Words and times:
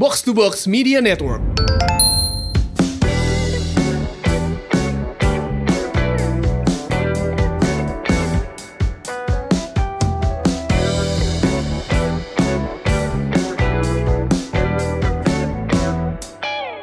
Box 0.00 0.22
to 0.22 0.32
Box 0.32 0.66
Media 0.66 0.96
Network. 0.96 1.44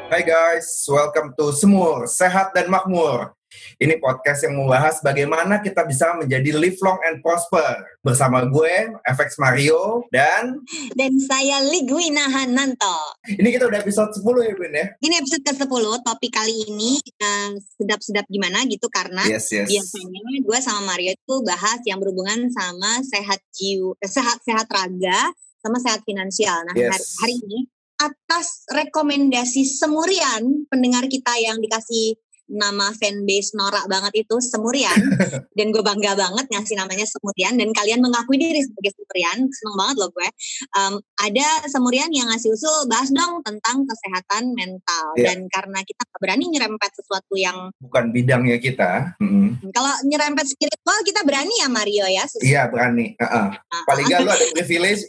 Hai 0.06 0.22
guys, 0.22 0.86
welcome 0.86 1.34
to 1.34 1.50
Semur, 1.50 2.06
Sehat 2.06 2.54
dan 2.54 2.70
Makmur. 2.70 3.37
Ini 3.80 3.96
podcast 3.96 4.44
yang 4.44 4.60
membahas 4.60 5.00
bagaimana 5.00 5.64
kita 5.64 5.88
bisa 5.88 6.12
menjadi 6.20 6.52
lifelong 6.52 7.00
and 7.08 7.24
prosper. 7.24 7.80
Bersama 8.04 8.44
gue, 8.44 8.92
FX 9.08 9.40
Mario, 9.40 10.04
dan... 10.12 10.60
Dan 10.92 11.16
saya 11.16 11.64
Ligwina 11.64 12.28
Hananto. 12.28 13.18
Ini 13.24 13.48
kita 13.48 13.68
udah 13.68 13.80
episode 13.80 14.12
10 14.12 14.48
ya, 14.48 14.52
Gwin 14.52 14.74
ya? 14.76 14.86
Ini 15.00 15.14
episode 15.24 15.44
ke-10, 15.48 15.84
topik 16.04 16.32
kali 16.32 16.54
ini 16.68 17.00
uh, 17.00 17.56
sedap-sedap 17.80 18.28
gimana 18.28 18.68
gitu, 18.68 18.86
karena 18.92 19.24
yes, 19.24 19.48
yes. 19.52 19.68
biasanya 19.68 20.20
gue 20.44 20.58
sama 20.60 20.94
Mario 20.94 21.16
itu 21.16 21.34
bahas 21.44 21.80
yang 21.88 21.98
berhubungan 22.00 22.52
sama 22.52 23.00
sehat 23.04 23.40
jiwa, 23.56 23.96
eh, 24.04 24.10
sehat-sehat 24.10 24.68
raga, 24.68 25.32
sama 25.64 25.80
sehat 25.80 26.04
finansial. 26.04 26.68
Nah, 26.68 26.74
yes. 26.76 26.92
hari, 26.92 27.04
hari 27.24 27.34
ini 27.48 27.58
atas 27.98 28.62
rekomendasi 28.70 29.66
semurian 29.66 30.70
pendengar 30.70 31.10
kita 31.10 31.34
yang 31.42 31.58
dikasih 31.58 32.14
nama 32.48 32.90
fanbase 32.96 33.52
norak 33.54 33.84
banget 33.86 34.24
itu 34.26 34.40
Semurian. 34.40 34.96
Dan 35.58 35.70
gue 35.70 35.84
bangga 35.84 36.16
banget 36.16 36.48
ngasih 36.48 36.74
namanya 36.80 37.04
Semurian. 37.04 37.54
Dan 37.60 37.70
kalian 37.76 38.00
mengakui 38.00 38.40
diri 38.40 38.64
sebagai 38.64 38.96
Semurian. 38.96 39.46
Seneng 39.52 39.76
banget 39.76 39.96
loh 40.00 40.10
gue. 40.10 40.28
Um, 40.74 40.94
ada 41.20 41.46
Semurian 41.68 42.10
yang 42.10 42.32
ngasih 42.32 42.56
usul 42.56 42.88
bahas 42.88 43.12
dong 43.12 43.44
tentang 43.44 43.84
kesehatan 43.84 44.56
mental. 44.56 45.06
Yeah. 45.18 45.34
dan 45.34 45.38
karena 45.52 45.80
kita 45.84 46.02
berani 46.18 46.44
nyerempet 46.50 46.90
sesuatu 46.94 47.34
yang 47.36 47.70
bukan 47.82 48.10
bidangnya 48.14 48.58
kita. 48.58 49.14
Mm-hmm. 49.20 49.74
kalau 49.74 49.92
nyerempet 50.06 50.46
spiritual 50.48 50.98
kita 51.04 51.20
berani 51.26 51.52
ya 51.60 51.68
Mario 51.68 52.06
ya 52.08 52.24
iya 52.40 52.62
berani. 52.70 53.14
Uh-uh. 53.18 53.48
uh 53.52 53.82
paling 53.86 54.06
gak 54.08 54.24
lo 54.24 54.30
ada 54.32 54.46
privilege 54.56 55.04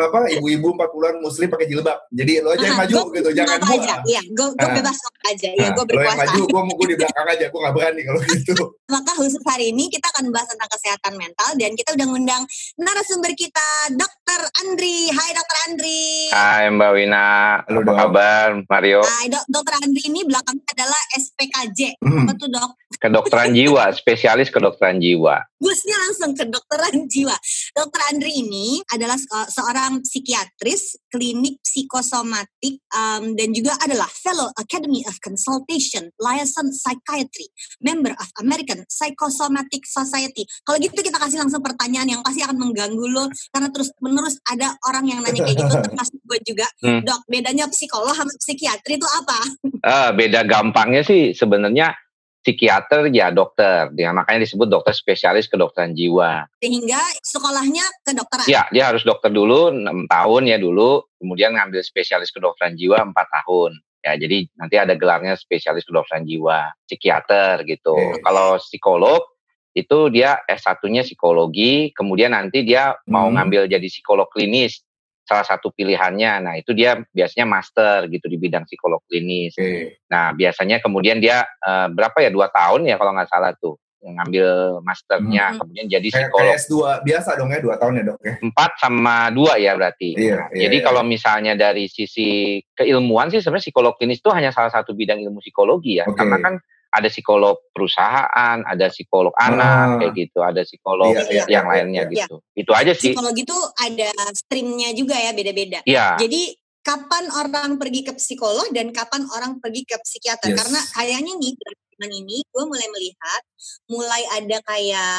apa 0.00 0.26
ibu-ibu 0.34 0.74
40-an 0.74 1.16
muslim 1.22 1.48
pakai 1.52 1.66
jilbab. 1.70 1.98
Jadi 2.10 2.32
lo 2.42 2.50
aja 2.54 2.66
yang 2.66 2.78
maju 2.78 2.94
gua, 2.94 3.14
gitu, 3.14 3.28
jangan 3.36 3.58
gua. 3.62 3.74
Aja. 3.78 3.94
Iya, 4.02 4.22
gue 4.26 4.48
gue 4.54 4.70
bebas 4.80 4.98
aja. 5.30 5.48
Iya, 5.54 5.68
gue 5.76 5.84
berkuasa. 5.84 6.02
Lo 6.02 6.10
yang 6.10 6.20
maju, 6.20 6.42
gue 6.48 6.62
mau 6.64 6.74
gue 6.74 6.88
di 6.88 6.96
belakang 6.98 7.26
aja, 7.30 7.44
gue 7.46 7.60
gak 7.60 7.74
berani 7.74 8.00
kalau 8.02 8.20
gitu. 8.26 8.64
Maka 8.94 9.10
khusus 9.16 9.42
hari 9.46 9.72
ini 9.72 9.88
kita 9.88 10.06
akan 10.12 10.24
bahas 10.34 10.48
tentang 10.50 10.70
kesehatan 10.70 11.14
mental 11.16 11.48
dan 11.56 11.70
kita 11.76 11.90
udah 11.94 12.06
ngundang 12.08 12.42
narasumber 12.76 13.32
kita 13.36 13.66
Dokter 13.92 14.40
Andri. 14.64 15.08
Hai 15.12 15.30
Dokter 15.36 15.56
Andri. 15.68 16.04
Hai 16.32 16.64
Mbak 16.72 16.90
Wina. 16.96 17.28
Halo, 17.64 17.80
apa 17.84 17.92
kabar 17.92 18.48
Mario? 18.68 19.00
Hai 19.04 19.28
dok, 19.28 19.44
Dokter 19.48 19.74
Andri 19.80 20.02
ini 20.08 20.20
belakangnya 20.24 20.66
adalah 20.72 21.02
SPKJ. 21.16 22.00
Hmm. 22.00 22.24
Apa 22.24 22.32
tuh 22.36 22.48
dok? 22.48 22.70
Kedokteran 23.00 23.50
jiwa, 23.58 23.84
spesialis 23.92 24.48
kedokteran 24.48 25.00
jiwa. 25.00 25.44
Busnya 25.60 25.96
langsung 26.08 26.32
kedokteran 26.36 27.08
jiwa. 27.08 27.36
Dokter 27.72 28.00
Andri 28.12 28.32
ini 28.36 28.80
adalah 28.92 29.16
seorang 29.48 29.83
seorang 29.84 30.00
psikiatris 30.00 30.96
klinik 31.12 31.60
psikosomatik 31.60 32.80
um, 32.96 33.36
dan 33.36 33.52
juga 33.52 33.76
adalah 33.84 34.08
fellow 34.08 34.48
Academy 34.56 35.04
of 35.04 35.20
Consultation, 35.20 36.08
liaison 36.16 36.72
psychiatry, 36.72 37.52
member 37.84 38.16
of 38.16 38.24
American 38.40 38.88
Psychosomatic 38.88 39.84
Society. 39.84 40.48
Kalau 40.64 40.80
gitu 40.80 40.96
kita 41.04 41.20
kasih 41.20 41.36
langsung 41.36 41.60
pertanyaan 41.60 42.16
yang 42.16 42.24
pasti 42.24 42.40
akan 42.40 42.56
mengganggu 42.56 43.04
lo 43.12 43.28
karena 43.52 43.68
terus 43.68 43.92
menerus 44.00 44.40
ada 44.48 44.72
orang 44.88 45.04
yang 45.04 45.20
nanya 45.20 45.44
kayak 45.44 45.60
gitu 45.60 45.74
termasuk 45.84 46.16
gue 46.24 46.40
juga. 46.48 46.64
Hmm. 46.84 47.00
Dok, 47.00 47.24
bedanya 47.32 47.64
psikolog 47.72 48.12
sama 48.12 48.28
psikiatri 48.36 49.00
itu 49.00 49.08
apa? 49.08 49.40
Uh, 49.80 50.10
beda 50.12 50.44
gampangnya 50.44 51.00
sih 51.00 51.32
sebenarnya 51.32 51.96
psikiater 52.44 53.08
ya 53.08 53.32
dokter, 53.32 53.88
dia 53.96 54.12
makanya 54.12 54.44
disebut 54.44 54.68
dokter 54.68 54.92
spesialis 54.92 55.48
kedokteran 55.48 55.96
jiwa. 55.96 56.44
Sehingga 56.60 57.00
sekolahnya 57.24 57.84
kedokteran. 58.04 58.44
Ya, 58.44 58.68
dia 58.68 58.92
harus 58.92 59.00
dokter 59.00 59.32
dulu 59.32 59.72
6 59.72 60.04
tahun 60.12 60.42
ya 60.52 60.60
dulu, 60.60 61.08
kemudian 61.16 61.56
ngambil 61.56 61.80
spesialis 61.80 62.28
kedokteran 62.28 62.76
jiwa 62.76 63.00
4 63.00 63.16
tahun. 63.16 63.80
Ya, 64.04 64.20
jadi 64.20 64.44
nanti 64.60 64.76
ada 64.76 64.92
gelarnya 64.92 65.32
spesialis 65.40 65.88
kedokteran 65.88 66.28
jiwa, 66.28 66.76
psikiater 66.84 67.64
gitu. 67.64 67.96
Hmm. 67.96 68.20
Kalau 68.20 68.60
psikolog 68.60 69.24
itu 69.72 70.12
dia 70.12 70.38
S1-nya 70.44 71.02
psikologi, 71.02 71.90
kemudian 71.96 72.36
nanti 72.36 72.62
dia 72.62 72.94
mau 73.08 73.26
hmm. 73.26 73.34
ngambil 73.40 73.62
jadi 73.72 73.88
psikolog 73.88 74.28
klinis 74.28 74.84
salah 75.24 75.44
satu 75.44 75.72
pilihannya. 75.72 76.32
Nah, 76.44 76.54
itu 76.60 76.76
dia 76.76 77.00
biasanya 77.10 77.48
master 77.48 78.06
gitu 78.12 78.28
di 78.28 78.36
bidang 78.36 78.68
psikolog 78.68 79.00
klinis. 79.08 79.56
Okay. 79.56 79.98
Nah, 80.12 80.36
biasanya 80.36 80.84
kemudian 80.84 81.18
dia 81.18 81.42
uh, 81.64 81.88
berapa 81.88 82.20
ya 82.20 82.30
dua 82.30 82.52
tahun 82.52 82.86
ya 82.86 83.00
kalau 83.00 83.16
nggak 83.16 83.30
salah 83.32 83.56
tuh 83.56 83.80
ngambil 84.04 84.78
masternya, 84.84 85.56
hmm. 85.56 85.58
kemudian 85.64 85.86
jadi 85.88 86.08
psikolog. 86.12 86.44
Kayak 86.44 86.60
S2 86.60 86.76
biasa 87.08 87.30
dong 87.40 87.50
ya, 87.56 87.60
dua 87.64 87.74
tahun 87.80 87.92
ya 87.96 88.02
dok 88.12 88.18
ya? 88.20 88.34
Empat 88.36 88.70
sama 88.76 89.16
dua 89.32 89.56
ya 89.56 89.72
berarti. 89.72 90.12
Iya, 90.12 90.36
nah, 90.36 90.48
iya, 90.52 90.60
jadi 90.68 90.76
iya. 90.76 90.84
kalau 90.84 91.02
misalnya 91.08 91.52
dari 91.56 91.88
sisi 91.88 92.60
keilmuan 92.76 93.32
sih 93.32 93.40
sebenarnya 93.40 93.72
psikolog 93.72 93.96
klinis 93.96 94.20
itu 94.20 94.28
hanya 94.28 94.52
salah 94.52 94.68
satu 94.68 94.92
bidang 94.92 95.24
ilmu 95.24 95.40
psikologi 95.40 96.04
ya, 96.04 96.04
okay. 96.04 96.20
karena 96.20 96.36
kan 96.36 96.54
ada 96.94 97.08
psikolog 97.10 97.58
perusahaan, 97.74 98.62
ada 98.62 98.86
psikolog 98.86 99.34
anak 99.34 99.66
ah. 99.66 99.98
kayak 99.98 100.12
gitu, 100.14 100.38
ada 100.46 100.62
psikolog 100.62 101.10
iya, 101.10 101.26
iya, 101.26 101.44
yang 101.50 101.66
iya, 101.66 101.72
lainnya 101.74 102.02
iya. 102.06 102.12
gitu. 102.14 102.36
Itu 102.54 102.70
aja 102.70 102.94
sih. 102.94 103.12
Psikologi 103.12 103.42
itu 103.42 103.58
ada 103.82 104.10
streamnya 104.30 104.94
juga 104.94 105.18
ya 105.18 105.34
beda-beda. 105.34 105.82
Iya. 105.82 106.14
Jadi 106.22 106.54
kapan 106.86 107.24
orang 107.34 107.80
pergi 107.80 108.00
ke 108.06 108.12
psikolog 108.14 108.70
dan 108.70 108.94
kapan 108.94 109.26
orang 109.34 109.58
pergi 109.58 109.82
ke 109.82 109.98
psikiater? 109.98 110.54
Yes. 110.54 110.58
Karena 110.62 110.80
kayaknya 110.94 111.32
nih 111.34 111.52
belakangan 111.58 112.12
ini 112.14 112.36
gue 112.46 112.64
mulai 112.70 112.88
melihat 112.94 113.42
mulai 113.90 114.22
ada 114.38 114.58
kayak 114.62 115.18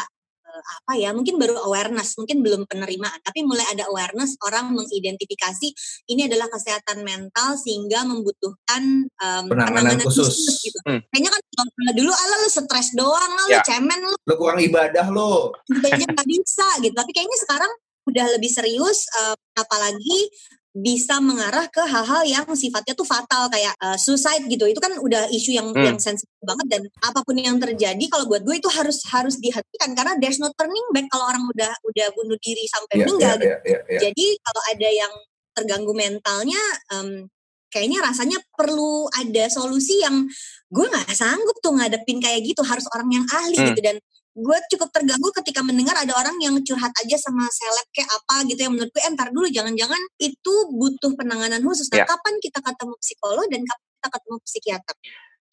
apa 0.56 0.94
ya 0.96 1.12
mungkin 1.12 1.36
baru 1.36 1.60
awareness 1.68 2.16
mungkin 2.16 2.40
belum 2.46 2.68
penerimaan 2.70 3.20
tapi 3.22 3.44
mulai 3.44 3.66
ada 3.72 3.88
awareness 3.92 4.40
orang 4.46 4.72
mengidentifikasi 4.72 5.68
ini 6.12 6.28
adalah 6.30 6.48
kesehatan 6.52 7.02
mental 7.02 7.58
sehingga 7.60 8.06
membutuhkan 8.06 9.10
um, 9.10 9.44
penanganan, 9.50 10.00
penanganan 10.00 10.08
khusus, 10.08 10.30
khusus 10.30 10.56
gitu. 10.66 10.80
Hmm. 10.86 11.02
Kayaknya 11.10 11.32
kan 11.34 11.42
kalau 11.42 11.94
dulu 11.98 12.12
ala 12.12 12.36
lu 12.42 12.50
stres 12.50 12.90
doang 12.94 13.32
lah, 13.32 13.48
ya. 13.50 13.62
lu 13.62 13.68
cemen 13.68 14.00
lu. 14.06 14.16
Lu 14.26 14.36
kurang 14.38 14.60
ibadah 14.62 15.06
lu. 15.10 15.52
Kayaknya 15.82 16.08
nggak 16.14 16.28
bisa 16.30 16.68
gitu. 16.82 16.96
Tapi 16.96 17.12
kayaknya 17.12 17.38
sekarang 17.42 17.72
udah 18.06 18.26
lebih 18.38 18.52
serius 18.54 19.10
uh, 19.18 19.36
apalagi 19.58 20.30
bisa 20.76 21.24
mengarah 21.24 21.72
ke 21.72 21.80
hal-hal 21.80 22.28
yang 22.28 22.44
sifatnya 22.52 22.92
tuh 23.00 23.08
fatal 23.08 23.48
kayak 23.48 23.72
uh, 23.80 23.96
suicide 23.96 24.44
gitu 24.52 24.68
itu 24.68 24.76
kan 24.84 24.92
udah 25.00 25.32
isu 25.32 25.56
yang 25.56 25.72
hmm. 25.72 25.80
yang 25.80 25.98
sensitif 26.04 26.36
banget 26.44 26.68
dan 26.68 26.82
apa 27.00 27.24
pun 27.24 27.40
yang 27.40 27.56
terjadi 27.56 28.04
kalau 28.12 28.28
buat 28.28 28.44
gue 28.44 28.60
itu 28.60 28.68
harus 28.68 29.00
harus 29.08 29.40
dihentikan 29.40 29.96
karena 29.96 30.20
there's 30.20 30.36
no 30.36 30.52
turning 30.60 30.84
back 30.92 31.08
kalau 31.08 31.32
orang 31.32 31.48
udah 31.48 31.72
udah 31.80 32.08
bunuh 32.12 32.36
diri 32.44 32.68
sampai 32.68 32.92
yeah, 32.92 33.00
meninggal 33.08 33.36
yeah, 33.40 33.40
gitu. 33.40 33.48
Yeah, 33.48 33.60
yeah, 33.64 33.82
yeah. 33.88 34.02
Jadi 34.04 34.26
kalau 34.44 34.62
ada 34.76 34.90
yang 34.92 35.14
terganggu 35.56 35.94
mentalnya 35.96 36.62
um, 36.92 37.32
kayaknya 37.72 38.00
rasanya 38.04 38.38
perlu 38.52 39.08
ada 39.16 39.48
solusi 39.48 40.04
yang 40.04 40.28
gue 40.68 40.86
nggak 40.92 41.08
sanggup 41.16 41.56
tuh 41.64 41.72
ngadepin 41.72 42.20
kayak 42.20 42.44
gitu 42.44 42.68
harus 42.68 42.84
orang 42.92 43.08
yang 43.16 43.26
ahli 43.32 43.56
hmm. 43.56 43.68
gitu 43.72 43.80
dan 43.80 43.96
gue 44.36 44.58
cukup 44.76 44.92
terganggu 44.92 45.32
ketika 45.40 45.64
mendengar 45.64 45.96
ada 45.96 46.12
orang 46.12 46.36
yang 46.44 46.60
curhat 46.60 46.92
aja 46.92 47.16
sama 47.16 47.48
seleb 47.48 47.88
kayak 47.96 48.12
apa 48.12 48.44
gitu 48.52 48.68
yang 48.68 48.76
menurut 48.76 48.92
gue 48.92 49.04
entar 49.08 49.32
dulu 49.32 49.48
jangan-jangan 49.48 50.02
itu 50.20 50.54
butuh 50.76 51.16
penanganan 51.16 51.64
khusus. 51.64 51.88
Nah, 51.96 52.04
ya. 52.04 52.06
kapan 52.06 52.36
kita 52.44 52.60
ketemu 52.60 52.94
psikolog 53.00 53.48
dan 53.48 53.62
kapan 53.64 53.88
kita 53.88 54.10
ketemu 54.12 54.36
psikiater? 54.44 54.96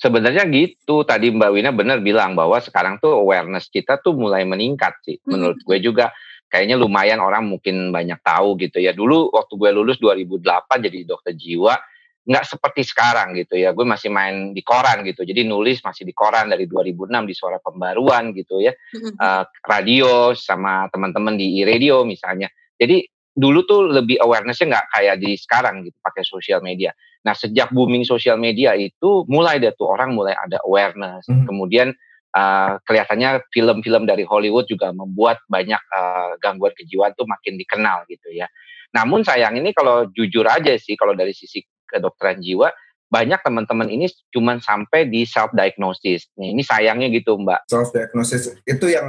Sebenarnya 0.03 0.43
gitu 0.51 1.07
tadi 1.07 1.31
Mbak 1.31 1.51
Wina 1.55 1.71
benar 1.71 2.03
bilang 2.03 2.35
bahwa 2.35 2.59
sekarang 2.59 2.99
tuh 2.99 3.23
awareness 3.23 3.71
kita 3.71 4.03
tuh 4.03 4.19
mulai 4.19 4.43
meningkat 4.43 4.99
sih. 5.07 5.23
Hmm. 5.23 5.39
Menurut 5.39 5.63
gue 5.63 5.79
juga 5.79 6.11
kayaknya 6.51 6.75
lumayan 6.75 7.23
orang 7.23 7.47
mungkin 7.47 7.95
banyak 7.95 8.19
tahu 8.19 8.59
gitu 8.59 8.83
ya. 8.83 8.91
Dulu 8.91 9.31
waktu 9.31 9.55
gue 9.55 9.71
lulus 9.71 10.03
2008 10.03 10.43
jadi 10.91 10.99
dokter 11.07 11.39
jiwa, 11.39 11.79
nggak 12.23 12.45
seperti 12.47 12.87
sekarang 12.87 13.35
gitu 13.35 13.59
ya. 13.59 13.75
Gue 13.75 13.83
masih 13.83 14.09
main 14.09 14.55
di 14.55 14.63
koran 14.63 15.03
gitu. 15.03 15.27
Jadi 15.27 15.43
nulis 15.43 15.83
masih 15.83 16.07
di 16.07 16.15
koran 16.15 16.51
dari 16.55 16.71
2006 16.71 17.11
di 17.27 17.35
Suara 17.35 17.59
Pembaruan 17.59 18.31
gitu 18.31 18.63
ya. 18.63 18.71
Uh, 19.19 19.43
radio 19.67 20.31
sama 20.39 20.87
teman-teman 20.95 21.35
di 21.35 21.67
radio 21.67 22.07
misalnya. 22.07 22.47
Jadi 22.79 23.03
dulu 23.33 23.65
tuh 23.65 23.89
lebih 23.89 24.21
awarenessnya 24.21 24.71
nggak 24.71 24.87
kayak 24.93 25.17
di 25.19 25.35
sekarang 25.35 25.83
gitu 25.83 25.97
pakai 25.99 26.23
sosial 26.23 26.61
media. 26.63 26.95
Nah 27.27 27.35
sejak 27.35 27.75
booming 27.75 28.07
sosial 28.07 28.39
media 28.39 28.77
itu 28.79 29.27
mulai 29.27 29.59
deh 29.59 29.75
tuh 29.75 29.91
orang 29.91 30.15
mulai 30.15 30.37
ada 30.39 30.63
awareness. 30.63 31.27
Hmm. 31.27 31.49
Kemudian 31.49 31.91
uh, 32.37 32.79
kelihatannya 32.87 33.47
film-film 33.51 34.05
dari 34.07 34.23
Hollywood 34.23 34.69
juga 34.69 34.95
membuat 34.95 35.43
banyak 35.49 35.81
uh, 35.91 36.39
gangguan 36.39 36.75
kejiwaan 36.77 37.17
tuh 37.19 37.27
makin 37.27 37.59
dikenal 37.59 38.05
gitu 38.07 38.31
ya. 38.31 38.47
Namun 38.93 39.25
sayang 39.25 39.57
ini 39.57 39.73
kalau 39.73 40.05
jujur 40.13 40.45
aja 40.45 40.77
sih 40.77 41.01
kalau 41.01 41.17
dari 41.17 41.33
sisi 41.33 41.65
kedokteran 41.93 42.41
jiwa 42.41 42.73
banyak 43.13 43.45
teman-teman 43.45 43.93
ini 43.93 44.09
cuma 44.33 44.57
sampai 44.57 45.05
di 45.05 45.29
self 45.29 45.53
diagnosis. 45.53 46.33
Nih, 46.41 46.57
ini 46.57 46.65
sayangnya 46.65 47.13
gitu, 47.13 47.37
Mbak. 47.37 47.69
Self 47.69 47.93
diagnosis 47.93 48.57
itu 48.65 48.87
yang 48.89 49.05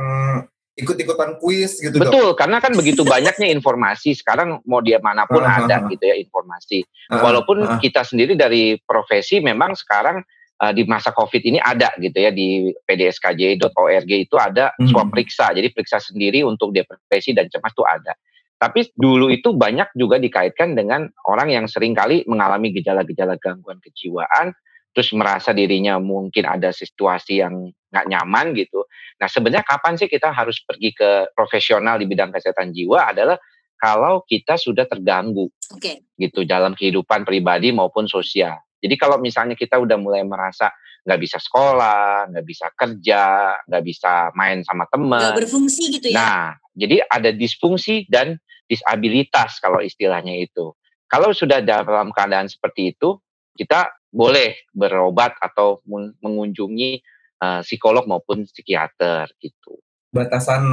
ikut-ikutan 0.74 1.38
kuis 1.38 1.78
gitu 1.78 2.02
Betul, 2.02 2.34
dok. 2.34 2.38
karena 2.42 2.58
kan 2.58 2.74
begitu 2.74 3.06
banyaknya 3.16 3.48
informasi 3.54 4.18
sekarang 4.18 4.60
mau 4.66 4.82
dia 4.82 4.98
mana 5.00 5.24
pun 5.30 5.40
uh, 5.40 5.48
ada 5.48 5.86
uh, 5.86 5.88
gitu 5.88 6.04
ya 6.04 6.20
informasi. 6.20 6.84
Uh, 7.14 7.22
Walaupun 7.22 7.64
uh, 7.64 7.80
kita 7.80 8.04
sendiri 8.04 8.34
dari 8.36 8.76
profesi 8.82 9.40
memang 9.40 9.78
sekarang 9.78 10.26
uh, 10.60 10.74
di 10.74 10.84
masa 10.84 11.14
Covid 11.14 11.40
ini 11.46 11.62
ada 11.62 11.94
gitu 12.02 12.18
ya 12.18 12.34
di 12.34 12.74
pdskj.org 12.90 14.10
itu 14.10 14.36
ada 14.36 14.74
swab 14.90 15.14
periksa. 15.14 15.54
Jadi 15.54 15.70
periksa 15.72 16.02
sendiri 16.02 16.42
untuk 16.42 16.74
depresi 16.74 17.32
dan 17.32 17.48
cemas 17.48 17.72
itu 17.72 17.86
ada. 17.86 18.18
Tapi 18.64 18.96
dulu 18.96 19.28
itu 19.28 19.52
banyak 19.52 19.92
juga 19.92 20.24
dikaitkan 20.24 20.72
dengan 20.72 21.12
orang 21.28 21.52
yang 21.52 21.66
sering 21.68 21.92
kali 21.92 22.24
mengalami 22.32 22.72
gejala-gejala 22.72 23.36
gangguan 23.36 23.84
kejiwaan 23.84 24.56
terus 24.96 25.12
merasa 25.12 25.52
dirinya 25.52 26.00
mungkin 26.00 26.48
ada 26.48 26.72
situasi 26.72 27.44
yang 27.44 27.76
nggak 27.92 28.08
nyaman 28.08 28.56
gitu. 28.56 28.88
Nah 29.20 29.28
sebenarnya 29.28 29.68
kapan 29.68 30.00
sih 30.00 30.08
kita 30.08 30.32
harus 30.32 30.64
pergi 30.64 30.96
ke 30.96 31.36
profesional 31.36 32.00
di 32.00 32.08
bidang 32.08 32.32
kesehatan 32.32 32.72
jiwa 32.72 33.12
adalah 33.12 33.36
kalau 33.76 34.24
kita 34.24 34.56
sudah 34.56 34.88
terganggu 34.88 35.52
okay. 35.76 36.00
gitu 36.16 36.48
dalam 36.48 36.72
kehidupan 36.72 37.28
pribadi 37.28 37.76
maupun 37.76 38.08
sosial. 38.08 38.64
Jadi 38.80 38.96
kalau 38.96 39.20
misalnya 39.20 39.60
kita 39.60 39.76
udah 39.76 40.00
mulai 40.00 40.24
merasa 40.24 40.72
nggak 41.04 41.20
bisa 41.20 41.38
sekolah, 41.40 42.32
nggak 42.32 42.46
bisa 42.48 42.72
kerja, 42.74 43.24
nggak 43.68 43.84
bisa 43.84 44.32
main 44.40 44.64
sama 44.64 44.88
teman, 44.88 45.20
nggak 45.20 45.40
berfungsi 45.44 46.00
gitu 46.00 46.08
ya. 46.12 46.16
Nah, 46.16 46.44
jadi 46.74 47.04
ada 47.06 47.30
disfungsi 47.36 48.08
dan 48.08 48.40
disabilitas 48.66 49.60
kalau 49.60 49.84
istilahnya 49.84 50.40
itu. 50.40 50.72
Kalau 51.12 51.36
sudah 51.36 51.62
dalam 51.62 52.10
keadaan 52.10 52.50
seperti 52.50 52.96
itu, 52.96 53.20
kita 53.54 53.92
boleh 54.10 54.66
berobat 54.74 55.38
atau 55.38 55.84
mengunjungi 56.24 57.04
uh, 57.44 57.62
psikolog 57.62 58.08
maupun 58.10 58.48
psikiater 58.50 59.30
gitu. 59.38 59.78
Batasan 60.10 60.64